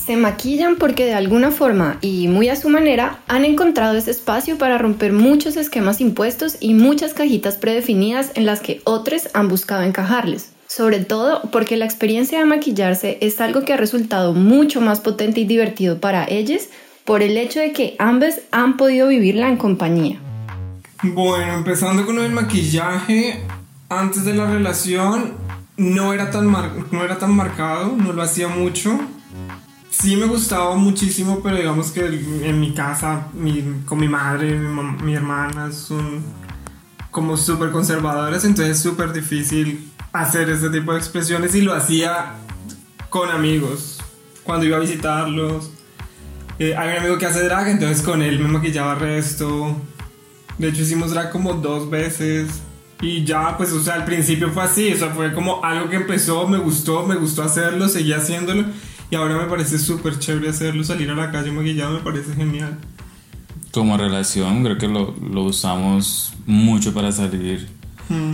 Se 0.08 0.16
maquillan 0.16 0.78
porque 0.78 1.04
de 1.04 1.16
alguna 1.16 1.52
forma 1.52 1.98
y 2.00 2.30
muy 2.30 2.48
a 2.48 2.56
su 2.56 2.70
manera 2.70 3.20
han 3.28 3.44
encontrado 3.44 3.98
ese 3.98 4.12
espacio 4.12 4.58
para 4.58 4.78
romper 4.78 5.12
muchos 5.12 5.58
esquemas 5.58 6.00
impuestos 6.00 6.56
y 6.62 6.76
muchas 6.76 7.14
cajitas 7.14 7.58
predefinidas 7.58 8.32
en 8.36 8.46
las 8.46 8.62
que 8.62 8.80
otros 8.86 9.28
han 9.34 9.50
buscado 9.50 9.84
encajarles. 9.84 10.54
Sobre 10.68 11.02
todo 11.02 11.42
porque 11.52 11.76
la 11.76 11.84
experiencia 11.84 12.40
de 12.40 12.46
maquillarse 12.46 13.18
es 13.20 13.42
algo 13.42 13.66
que 13.66 13.74
ha 13.74 13.76
resultado 13.76 14.32
mucho 14.32 14.80
más 14.80 15.02
potente 15.02 15.42
y 15.42 15.46
divertido 15.46 16.00
para 16.00 16.26
ellos 16.26 16.70
por 17.04 17.22
el 17.22 17.36
hecho 17.36 17.60
de 17.60 17.74
que 17.74 17.98
ambos 18.00 18.36
han 18.52 18.78
podido 18.78 19.10
vivirla 19.10 19.50
en 19.50 19.58
compañía. 19.58 20.22
Bueno, 21.04 21.54
empezando 21.54 22.06
con 22.06 22.18
el 22.20 22.32
maquillaje, 22.32 23.44
antes 23.90 24.24
de 24.24 24.34
la 24.34 24.50
relación 24.50 25.34
no 25.76 26.14
era 26.14 26.32
tan, 26.32 26.50
no 26.50 27.04
era 27.04 27.18
tan 27.20 27.36
marcado, 27.36 27.94
no 27.98 28.14
lo 28.14 28.22
hacía 28.22 28.48
mucho. 28.48 29.02
Sí 30.00 30.16
me 30.16 30.28
gustaba 30.28 30.76
muchísimo, 30.76 31.40
pero 31.42 31.56
digamos 31.56 31.90
que 31.90 32.06
en 32.06 32.60
mi 32.60 32.72
casa, 32.74 33.30
con 33.86 33.98
mi 33.98 34.08
madre, 34.08 34.60
mi, 34.60 35.16
hermana 35.16 35.72
son 35.72 36.24
como 37.10 37.36
súper 37.36 37.72
conservadoras, 37.72 38.46
entonces 38.46 38.78
es 38.78 38.84
súper 38.84 39.12
difícil 39.12 39.92
hacer 40.14 40.52
este 40.52 40.70
tipo 40.70 40.92
de 40.92 41.00
expresiones 41.00 41.56
y 41.56 41.62
lo 41.62 41.74
hacía 41.74 42.36
con 43.10 43.32
amigos, 43.32 43.98
cuando 44.44 44.68
iba 44.68 44.78
a 44.78 44.82
visitarlos. 44.82 45.72
Eh, 46.60 46.76
hay 46.76 46.92
un 46.92 46.98
amigo 46.98 47.18
que 47.18 47.26
hace 47.26 47.44
drag, 47.44 47.68
entonces 47.70 48.06
con 48.06 48.22
él 48.22 48.40
me 48.40 48.50
maquillaba 48.50 48.94
resto. 48.94 49.76
De 50.60 50.68
hecho 50.68 50.84
hicimos 50.84 51.10
drag 51.10 51.32
como 51.32 51.54
dos 51.54 51.90
veces. 51.90 52.62
Y 53.02 53.26
ya, 53.26 53.58
pues, 53.58 53.72
o 53.74 53.82
sea, 53.82 53.96
al 53.96 54.06
principio 54.06 54.52
fue 54.52 54.64
así, 54.64 54.94
o 54.94 55.10
fue 55.10 55.34
como 55.34 55.64
algo 55.64 55.90
que 55.90 55.96
empezó, 55.96 56.48
me 56.48 56.58
gustó, 56.60 57.06
me 57.06 57.16
gustó 57.16 57.42
hacerlo, 57.42 57.90
seguí 57.90 58.14
haciéndolo. 58.14 58.66
Y 59.10 59.16
ahora 59.16 59.38
me 59.38 59.46
parece 59.46 59.80
súper 59.80 60.20
chévere 60.20 60.50
hacerlo, 60.50 60.84
salir 60.84 61.10
a 61.10 61.16
la 61.16 61.32
calle 61.32 61.52
maquillado 61.52 61.94
me 61.94 62.00
parece 62.00 62.34
genial. 62.34 62.78
Como 63.72 63.96
relación, 63.96 64.64
creo 64.64 64.78
que 64.78 64.88
lo, 64.88 65.16
lo 65.32 65.44
usamos 65.44 66.34
mucho 66.46 66.94
para 66.94 67.12
salir 67.12 67.78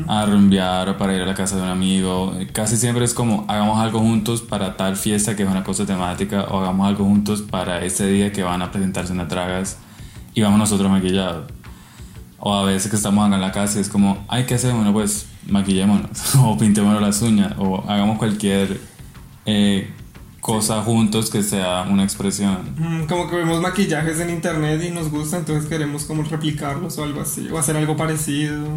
a 0.08 0.26
rumbear 0.26 0.90
o 0.90 0.98
para 0.98 1.16
ir 1.16 1.22
a 1.22 1.26
la 1.26 1.34
casa 1.34 1.56
de 1.56 1.64
un 1.64 1.70
amigo. 1.70 2.34
Casi 2.52 2.78
siempre 2.78 3.06
es 3.06 3.14
como 3.14 3.46
hagamos 3.48 3.80
algo 3.80 4.00
juntos 4.00 4.42
para 4.42 4.78
tal 4.78 4.96
fiesta 4.96 5.36
que 5.36 5.44
es 5.44 5.50
una 5.50 5.64
cosa 5.64 5.86
temática 5.86 6.46
o 6.50 6.60
hagamos 6.60 6.88
algo 6.88 7.06
juntos 7.06 7.42
para 7.42 7.84
ese 7.84 8.08
día 8.08 8.32
que 8.32 8.44
van 8.44 8.62
a 8.62 8.72
presentarse 8.72 9.14
unas 9.14 9.30
dragas 9.30 9.78
y 10.34 10.42
vamos 10.42 10.60
nosotros 10.60 10.90
maquillados. 10.90 11.52
O 12.40 12.54
a 12.54 12.66
veces 12.66 12.90
que 12.90 12.98
estamos 12.98 13.26
acá 13.26 13.36
en 13.36 13.42
la 13.42 13.52
casa 13.52 13.78
y 13.78 13.82
es 13.82 13.90
como, 13.90 14.26
ay, 14.28 14.46
¿qué 14.46 14.56
hacemos? 14.56 14.78
Bueno, 14.78 14.94
pues 14.94 15.28
maquillémonos, 15.48 16.36
o 16.40 16.58
pintémonos 16.58 17.02
las 17.02 17.22
uñas, 17.22 17.54
o 17.58 17.84
hagamos 17.88 18.18
cualquier 18.18 18.82
eh, 19.46 19.90
cosa 20.44 20.82
juntos 20.84 21.30
que 21.30 21.42
sea 21.42 21.88
una 21.90 22.04
expresión. 22.04 23.06
Como 23.08 23.30
que 23.30 23.38
vemos 23.38 23.62
maquillajes 23.62 24.20
en 24.20 24.30
internet 24.30 24.84
y 24.86 24.92
nos 24.92 25.10
gusta, 25.10 25.38
entonces 25.38 25.70
queremos 25.70 26.04
como 26.04 26.22
replicarlos 26.24 26.98
o 26.98 27.04
algo 27.04 27.22
así, 27.22 27.48
o 27.50 27.58
hacer 27.58 27.78
algo 27.78 27.96
parecido. 27.96 28.68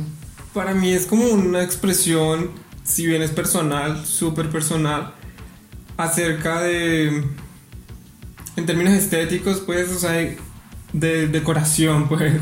Para 0.55 0.75
mí 0.75 0.93
es 0.93 1.07
como 1.07 1.25
una 1.25 1.65
expresión, 1.65 2.53
si 2.85 3.05
bien 3.05 3.21
es 3.21 3.33
personal, 3.33 4.07
súper 4.07 4.49
personal, 4.49 5.13
acerca 5.97 6.63
de, 6.63 7.25
en 8.55 8.67
términos 8.67 8.95
estéticos, 8.95 9.59
pues, 9.59 9.91
o 9.91 9.99
sea, 9.99 10.13
de 10.93 11.27
decoración, 11.27 12.07
pues, 12.09 12.35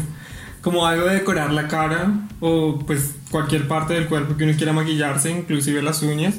como 0.60 0.86
algo 0.86 1.06
de 1.06 1.14
decorar 1.14 1.50
la 1.50 1.66
cara 1.66 2.12
o 2.40 2.78
pues 2.86 3.14
cualquier 3.30 3.68
parte 3.68 3.94
del 3.94 4.06
cuerpo 4.06 4.36
que 4.36 4.44
uno 4.44 4.52
quiera 4.54 4.74
maquillarse, 4.74 5.30
inclusive 5.30 5.80
las 5.80 6.02
uñas. 6.02 6.34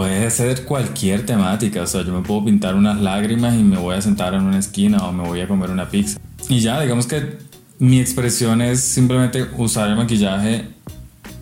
Puede 0.00 0.30
ser 0.30 0.64
cualquier 0.64 1.26
temática, 1.26 1.82
o 1.82 1.86
sea, 1.86 2.02
yo 2.02 2.14
me 2.14 2.22
puedo 2.22 2.42
pintar 2.46 2.74
unas 2.74 2.98
lágrimas 3.02 3.54
y 3.54 3.58
me 3.58 3.76
voy 3.76 3.94
a 3.94 4.00
sentar 4.00 4.32
en 4.32 4.44
una 4.44 4.58
esquina 4.58 5.06
o 5.06 5.12
me 5.12 5.24
voy 5.24 5.42
a 5.42 5.46
comer 5.46 5.68
una 5.68 5.90
pizza. 5.90 6.18
Y 6.48 6.60
ya, 6.60 6.80
digamos 6.80 7.06
que 7.06 7.36
mi 7.78 8.00
expresión 8.00 8.62
es 8.62 8.80
simplemente 8.80 9.46
usar 9.58 9.90
el 9.90 9.96
maquillaje 9.96 10.64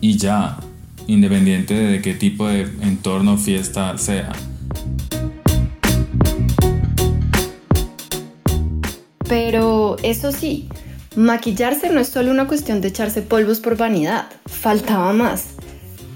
y 0.01 0.17
ya, 0.17 0.57
independiente 1.07 1.73
de 1.73 2.01
qué 2.01 2.15
tipo 2.15 2.49
de 2.49 2.63
entorno 2.81 3.37
fiesta 3.37 3.97
sea. 3.97 4.33
Pero 9.29 9.95
eso 10.03 10.33
sí, 10.33 10.67
maquillarse 11.15 11.89
no 11.91 12.01
es 12.01 12.09
solo 12.09 12.29
una 12.29 12.45
cuestión 12.45 12.81
de 12.81 12.89
echarse 12.89 13.21
polvos 13.21 13.61
por 13.61 13.77
vanidad, 13.77 14.25
faltaba 14.47 15.13
más. 15.13 15.58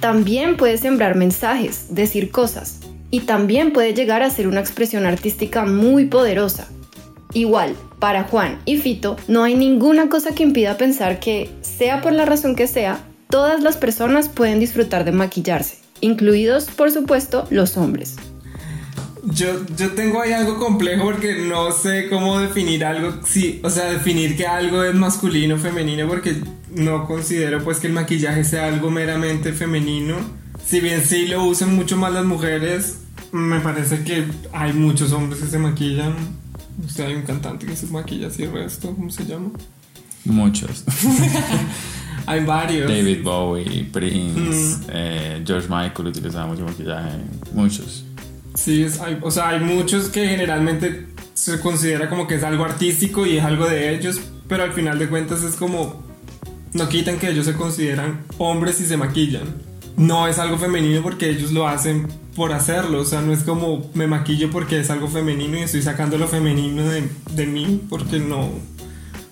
También 0.04 0.58
puede 0.58 0.78
sembrar 0.78 1.16
mensajes, 1.16 1.86
decir 1.96 2.30
cosas, 2.30 2.82
y 3.10 3.22
también 3.22 3.72
puede 3.72 3.94
llegar 3.94 4.22
a 4.22 4.30
ser 4.30 4.50
una 4.50 4.60
expresión 4.60 5.06
artística 5.06 5.64
muy 5.64 6.08
poderosa. 6.08 6.68
Igual, 7.34 7.74
para 8.00 8.26
Juan 8.26 8.60
y 8.66 8.76
Fito, 8.76 9.16
no 9.30 9.44
hay 9.44 9.56
ninguna 9.56 10.10
cosa 10.10 10.36
que 10.36 10.44
impida 10.44 10.76
pensar 10.76 11.22
que, 11.22 11.50
sea 11.62 12.02
por 12.02 12.12
la 12.12 12.26
razón 12.26 12.58
que 12.58 12.68
sea, 12.68 13.00
todas 13.30 13.64
las 13.64 13.78
personas 13.78 14.28
pueden 14.28 14.60
disfrutar 14.60 15.06
de 15.06 15.14
maquillarse, 15.14 15.78
incluidos, 16.02 16.66
por 16.66 16.92
supuesto, 16.92 17.48
los 17.50 17.78
hombres. 17.78 18.18
Yo, 19.26 19.66
yo 19.78 19.92
tengo 19.92 20.22
ahí 20.22 20.34
algo 20.34 20.60
complejo 20.60 21.06
porque 21.06 21.36
no 21.36 21.72
sé 21.72 22.10
cómo 22.10 22.40
definir 22.40 22.84
algo, 22.84 23.22
sí, 23.26 23.62
o 23.64 23.70
sea, 23.70 23.86
definir 23.86 24.36
que 24.36 24.46
algo 24.46 24.84
es 24.84 24.94
masculino 24.94 25.56
o 25.56 25.58
femenino 25.58 26.08
porque 26.10 26.42
no 26.76 27.06
considero 27.08 27.64
pues 27.64 27.80
que 27.80 27.88
el 27.88 27.94
maquillaje 27.94 28.44
sea 28.44 28.68
algo 28.68 28.92
meramente 28.92 29.54
femenino. 29.54 30.18
Si 30.66 30.82
bien 30.82 31.04
sí 31.06 31.28
lo 31.28 31.46
usan 31.46 31.74
mucho 31.74 31.96
más 31.96 32.12
las 32.12 32.26
mujeres, 32.26 33.00
me 33.32 33.60
parece 33.62 34.04
que 34.04 34.26
hay 34.52 34.74
muchos 34.74 35.14
hombres 35.14 35.42
que 35.42 35.48
se 35.48 35.58
maquillan. 35.58 36.14
O 36.86 36.90
sea, 36.90 37.08
hay 37.08 37.16
un 37.16 37.22
cantante 37.22 37.66
que 37.66 37.76
se 37.76 37.88
maquilla 37.88 38.28
así 38.28 38.44
el 38.44 38.52
resto, 38.52 38.94
¿cómo 38.94 39.10
se 39.10 39.26
llama? 39.26 39.52
Muchos. 40.26 40.84
Hay 42.26 42.46
varios. 42.46 42.90
David 42.90 43.22
Bowie, 43.22 43.84
Prince, 43.92 44.86
eh, 44.88 45.44
George 45.46 45.68
Michael 45.68 46.08
utilizaba 46.08 46.48
mucho 46.48 46.64
maquillaje, 46.64 47.18
muchos. 47.54 48.06
Sí, 48.56 48.86
o 49.22 49.32
sea, 49.32 49.50
hay 49.50 49.60
muchos 49.60 50.10
que 50.10 50.28
generalmente 50.28 51.08
se 51.34 51.60
considera 51.60 52.10
como 52.10 52.28
que 52.28 52.36
es 52.36 52.44
algo 52.44 52.64
artístico 52.64 53.26
y 53.26 53.38
es 53.38 53.44
algo 53.44 53.68
de 53.68 53.96
ellos, 53.96 54.22
pero 54.48 54.64
al 54.64 54.74
final 54.74 55.00
de 55.00 55.10
cuentas 55.10 55.44
es 55.44 55.56
como 55.56 56.04
no 56.74 56.90
quitan 56.90 57.20
que 57.20 57.30
ellos 57.30 57.46
se 57.46 57.54
consideran 57.54 58.22
hombres 58.38 58.80
y 58.82 58.86
se 58.86 58.98
maquillan. 58.98 59.44
No 59.96 60.28
es 60.28 60.40
algo 60.40 60.58
femenino 60.58 61.04
porque 61.04 61.30
ellos 61.30 61.52
lo 61.52 61.68
hacen 61.68 62.08
por 62.36 62.52
hacerlo, 62.52 63.02
o 63.02 63.06
sea, 63.06 63.22
no 63.22 63.32
es 63.32 63.44
como 63.44 63.92
me 63.94 64.08
maquillo 64.08 64.50
porque 64.50 64.80
es 64.80 64.90
algo 64.90 65.08
femenino 65.08 65.58
y 65.58 65.62
estoy 65.62 65.84
sacando 65.84 66.18
lo 66.18 66.28
femenino 66.28 66.84
de, 66.84 67.08
de 67.32 67.46
mí 67.46 67.82
porque 67.90 68.20
no 68.20 68.50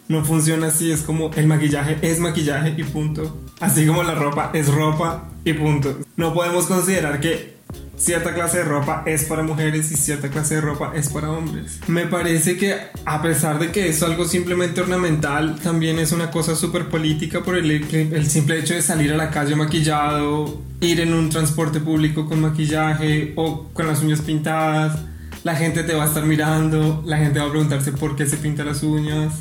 no 0.08 0.26
funciona 0.26 0.68
así, 0.68 0.92
es 0.92 1.02
como 1.02 1.32
el 1.36 1.48
maquillaje 1.48 1.98
es 2.02 2.20
maquillaje 2.20 2.76
y 2.78 2.84
punto. 2.84 3.38
Así 3.60 3.88
como 3.88 4.04
la 4.04 4.14
ropa 4.14 4.52
es 4.54 4.68
ropa 4.68 5.30
y 5.46 5.54
punto. 5.54 5.98
No 6.18 6.34
podemos 6.34 6.66
considerar 6.66 7.22
que 7.22 7.61
cierta 8.02 8.34
clase 8.34 8.58
de 8.58 8.64
ropa 8.64 9.04
es 9.06 9.26
para 9.26 9.44
mujeres 9.44 9.92
y 9.92 9.96
cierta 9.96 10.30
clase 10.30 10.56
de 10.56 10.62
ropa 10.62 10.92
es 10.96 11.10
para 11.10 11.30
hombres. 11.30 11.80
Me 11.88 12.08
parece 12.08 12.58
que 12.58 12.76
a 13.06 13.22
pesar 13.22 13.60
de 13.60 13.72
que 13.72 13.90
es 13.90 14.02
algo 14.02 14.26
simplemente 14.26 14.82
ornamental, 14.82 15.60
también 15.62 16.00
es 16.00 16.12
una 16.12 16.32
cosa 16.32 16.56
súper 16.56 16.90
política 16.90 17.42
por 17.42 17.56
el, 17.56 17.70
el 17.70 18.28
simple 18.28 18.60
hecho 18.60 18.74
de 18.74 18.82
salir 18.82 19.14
a 19.14 19.18
la 19.18 19.30
calle 19.30 19.56
maquillado, 19.56 20.62
ir 20.80 21.00
en 21.00 21.14
un 21.14 21.30
transporte 21.30 21.80
público 21.80 22.26
con 22.26 22.42
maquillaje 22.42 23.34
o 23.36 23.70
con 23.74 23.86
las 23.86 24.02
uñas 24.02 24.22
pintadas. 24.22 25.00
La 25.44 25.56
gente 25.56 25.84
te 25.84 25.94
va 25.94 26.04
a 26.04 26.08
estar 26.08 26.26
mirando, 26.26 27.04
la 27.06 27.18
gente 27.18 27.40
va 27.40 27.46
a 27.46 27.50
preguntarse 27.52 27.92
por 27.92 28.16
qué 28.16 28.26
se 28.26 28.38
pinta 28.38 28.64
las 28.64 28.82
uñas. 28.82 29.34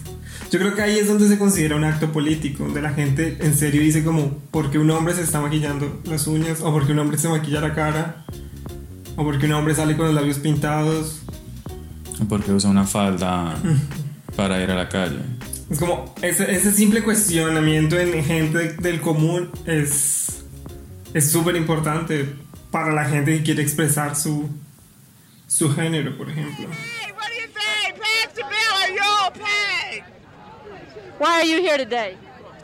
Yo 0.51 0.59
creo 0.59 0.75
que 0.75 0.83
ahí 0.83 0.99
es 0.99 1.07
donde 1.07 1.29
se 1.29 1.39
considera 1.39 1.77
un 1.77 1.85
acto 1.85 2.11
político, 2.13 2.65
donde 2.65 2.83
la 2.83 2.91
gente 2.91 3.39
en 3.41 3.55
serio 3.55 3.81
dice 3.81 4.03
como, 4.03 4.39
¿por 4.51 4.71
qué 4.71 4.79
un 4.79 4.91
hombre 4.91 5.15
se 5.15 5.23
está 5.23 5.41
maquillando 5.41 6.01
las 6.05 6.27
uñas? 6.27 6.61
¿O 6.61 6.73
porque 6.73 6.93
un 6.93 6.99
hombre 6.99 7.19
se 7.19 7.29
maquilla 7.29 7.61
la 7.61 7.73
cara? 7.73 8.25
¿O 9.17 9.25
porque 9.25 9.47
un 9.47 9.53
hombre 9.53 9.75
sale 9.75 9.97
con 9.97 10.07
los 10.07 10.15
labios 10.15 10.39
pintados? 10.39 11.23
Porque 12.29 12.53
usa 12.53 12.71
una 12.71 12.85
falda 12.85 13.57
para 14.37 14.63
ir 14.63 14.71
a 14.71 14.75
la 14.75 14.89
calle. 14.89 15.21
Es 15.71 15.79
como, 15.79 16.15
ese, 16.23 16.51
ese 16.53 16.73
simple 16.73 17.03
cuestionamiento 17.03 17.99
en 17.99 18.25
gente 18.25 18.75
del 18.75 19.01
común 19.01 19.51
es 19.67 20.21
es 21.15 21.31
súper 21.31 21.57
importante 21.57 22.35
para 22.71 22.93
la 22.93 23.05
gente 23.05 23.37
que 23.37 23.43
quiere 23.43 23.63
expresar 23.63 24.15
su, 24.15 24.49
su 25.47 25.73
género, 25.75 26.17
por 26.17 26.31
ejemplo. 26.31 26.69
Hey, 26.71 27.13
what 27.17 27.27
do 27.29 27.35
you 27.35 27.49
say? 27.53 27.93
Pass 27.99 28.35
the 28.35 28.43
bill 28.43 28.75
or 28.79 28.89
you'll 28.95 29.33
pay. 29.33 30.05
Why 31.19 31.41
are 31.41 31.45
you 31.45 31.61
here 31.61 31.79
today? 31.79 32.17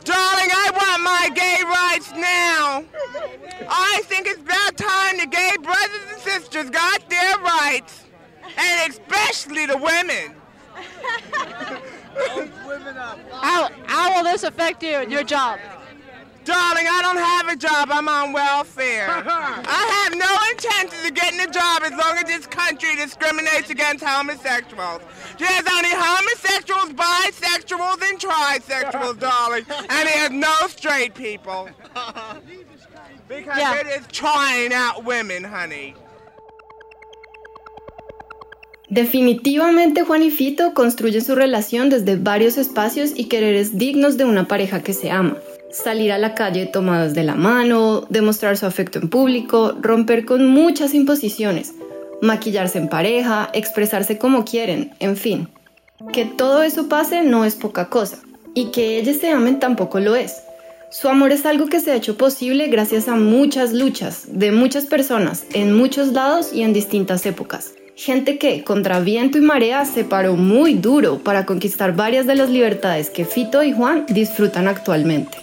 Darling, 0.07 0.51
I 0.53 0.71
want 0.71 1.03
my 1.03 1.29
gay 1.35 1.61
rights 1.67 2.13
now. 2.13 2.85
I 3.69 4.01
think 4.05 4.25
it's 4.25 4.39
about 4.39 4.77
time 4.77 5.17
the 5.17 5.27
gay 5.27 5.51
brothers 5.61 5.99
and 6.13 6.21
sisters 6.21 6.69
got 6.69 7.09
their 7.09 7.37
rights. 7.39 8.05
And 8.57 8.89
especially 8.89 9.65
the 9.65 9.75
women. 9.75 10.33
How, 13.33 13.69
how 13.85 14.15
will 14.15 14.23
this 14.23 14.43
affect 14.43 14.81
you 14.81 14.95
and 14.95 15.11
your 15.11 15.23
job? 15.23 15.59
Darling, 16.47 16.87
I 16.89 16.99
don't 17.01 17.17
have 17.17 17.49
a 17.49 17.57
job. 17.57 17.89
I'm 17.91 18.07
on 18.07 18.31
welfare. 18.31 19.09
I 19.11 19.83
have 19.99 20.13
no 20.15 20.31
intentions 20.53 21.05
of 21.05 21.13
getting 21.13 21.41
a 21.41 21.51
job 21.51 21.83
as 21.83 21.91
long 21.91 22.15
as 22.15 22.23
this 22.23 22.47
country 22.47 22.95
discriminates 22.95 23.69
against 23.69 24.01
homosexuals. 24.01 25.01
There's 25.37 25.67
only 25.75 25.91
homosexuals, 25.91 26.93
bisexuals, 26.93 27.99
and 28.09 28.17
trisexuals, 28.17 29.19
darling. 29.27 29.65
And 29.89 30.07
there's 30.07 30.31
no 30.31 30.55
straight 30.69 31.13
people. 31.15 31.67
Because 33.27 33.57
Yeah. 33.57 33.81
it 33.81 33.87
is 33.87 34.07
trying 34.07 34.71
out 34.73 35.03
women, 35.03 35.43
honey. 35.43 35.95
Definitivamente 38.89 40.03
Juan 40.05 40.23
y 40.23 40.31
Fito 40.31 40.73
construyen 40.73 41.21
su 41.21 41.35
relación 41.35 41.89
desde 41.89 42.15
varios 42.15 42.57
espacios 42.57 43.11
y 43.13 43.25
quereres 43.25 43.77
dignos 43.77 44.15
de 44.15 44.23
una 44.23 44.47
pareja 44.47 44.81
que 44.81 44.93
se 44.93 45.11
ama. 45.11 45.35
Salir 45.83 46.11
a 46.11 46.17
la 46.17 46.33
calle 46.33 46.65
tomados 46.65 47.13
de 47.13 47.23
la 47.23 47.35
mano, 47.35 48.07
demostrar 48.09 48.57
su 48.57 48.65
afecto 48.65 48.97
en 48.97 49.09
público, 49.09 49.77
romper 49.79 50.25
con 50.25 50.47
muchas 50.47 50.95
imposiciones, 50.95 51.75
maquillarse 52.19 52.79
en 52.79 52.89
pareja, 52.89 53.49
expresarse 53.53 54.17
como 54.17 54.43
quieren, 54.43 54.95
en 54.99 55.15
fin. 55.15 55.49
Que 56.11 56.25
todo 56.25 56.63
eso 56.63 56.89
pase 56.89 57.21
no 57.21 57.45
es 57.45 57.55
poca 57.55 57.89
cosa, 57.89 58.17
y 58.55 58.71
que 58.71 58.97
ellos 58.97 59.17
se 59.17 59.29
amen 59.29 59.59
tampoco 59.59 59.99
lo 59.99 60.15
es. 60.15 60.37
Su 60.89 61.09
amor 61.09 61.31
es 61.31 61.45
algo 61.45 61.67
que 61.67 61.79
se 61.79 61.91
ha 61.91 61.95
hecho 61.95 62.17
posible 62.17 62.67
gracias 62.69 63.07
a 63.07 63.15
muchas 63.15 63.71
luchas 63.71 64.25
de 64.27 64.51
muchas 64.51 64.85
personas 64.87 65.45
en 65.53 65.77
muchos 65.77 66.11
lados 66.11 66.53
y 66.53 66.63
en 66.63 66.73
distintas 66.73 67.25
épocas. 67.27 67.73
Gente 67.97 68.37
que, 68.37 68.63
contra 68.63 68.99
viento 68.99 69.39
y 69.39 69.41
marea, 69.41 69.83
se 69.83 70.03
paró 70.03 70.35
muy 70.35 70.75
duro 70.75 71.17
para 71.17 71.47
conquistar 71.47 71.95
varias 71.95 72.27
de 72.27 72.35
las 72.35 72.47
libertades 72.47 73.09
que 73.09 73.25
Fito 73.25 73.63
y 73.63 73.73
Juan 73.73 74.05
disfrutan 74.07 74.67
actualmente. 74.67 75.39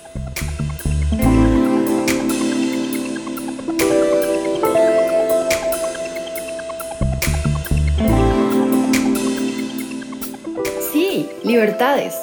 Sí, 10.93 11.29
libertades. 11.43 12.15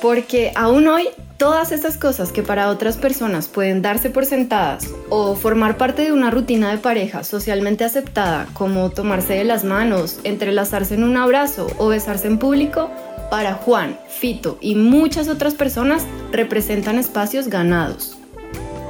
Porque 0.00 0.52
aún 0.54 0.88
hoy 0.88 1.08
todas 1.36 1.72
esas 1.72 1.96
cosas 1.96 2.32
que 2.32 2.42
para 2.42 2.68
otras 2.70 2.96
personas 2.96 3.48
pueden 3.48 3.82
darse 3.82 4.10
por 4.10 4.26
sentadas 4.26 4.88
o 5.08 5.34
formar 5.34 5.76
parte 5.76 6.02
de 6.02 6.12
una 6.12 6.30
rutina 6.30 6.70
de 6.70 6.78
pareja 6.78 7.24
socialmente 7.24 7.84
aceptada 7.84 8.46
como 8.52 8.90
tomarse 8.90 9.34
de 9.34 9.44
las 9.44 9.64
manos, 9.64 10.20
entrelazarse 10.24 10.94
en 10.94 11.04
un 11.04 11.16
abrazo 11.16 11.66
o 11.78 11.88
besarse 11.88 12.26
en 12.26 12.38
público, 12.38 12.90
para 13.30 13.54
Juan, 13.54 13.98
Fito 14.08 14.58
y 14.60 14.74
muchas 14.76 15.28
otras 15.28 15.54
personas 15.54 16.04
representan 16.32 16.98
espacios 16.98 17.48
ganados. 17.48 18.16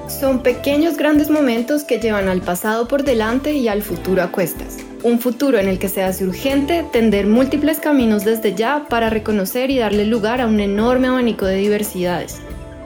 Son 0.08 0.42
pequeños 0.42 0.96
grandes 0.96 1.30
momentos 1.30 1.84
que 1.84 1.98
llevan 1.98 2.28
al 2.28 2.40
pasado 2.40 2.86
por 2.86 3.02
delante 3.02 3.54
y 3.54 3.68
al 3.68 3.82
futuro 3.82 4.22
a 4.22 4.30
cuestas. 4.30 4.85
Un 5.06 5.20
futuro 5.20 5.60
en 5.60 5.68
el 5.68 5.78
que 5.78 5.88
se 5.88 6.02
hace 6.02 6.24
urgente 6.24 6.84
tender 6.90 7.28
múltiples 7.28 7.78
caminos 7.78 8.24
desde 8.24 8.56
ya 8.56 8.86
para 8.90 9.08
reconocer 9.08 9.70
y 9.70 9.78
darle 9.78 10.04
lugar 10.04 10.40
a 10.40 10.48
un 10.48 10.58
enorme 10.58 11.06
abanico 11.06 11.46
de 11.46 11.58
diversidades, 11.58 12.40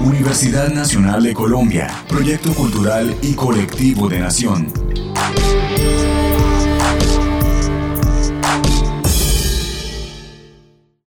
Universidad 0.01 0.71
Nacional 0.71 1.23
de 1.23 1.33
Colombia, 1.33 1.89
Proyecto 2.09 2.53
Cultural 2.55 3.17
y 3.23 3.35
Colectivo 3.35 4.09
de 4.09 4.19
Nación. 4.19 4.67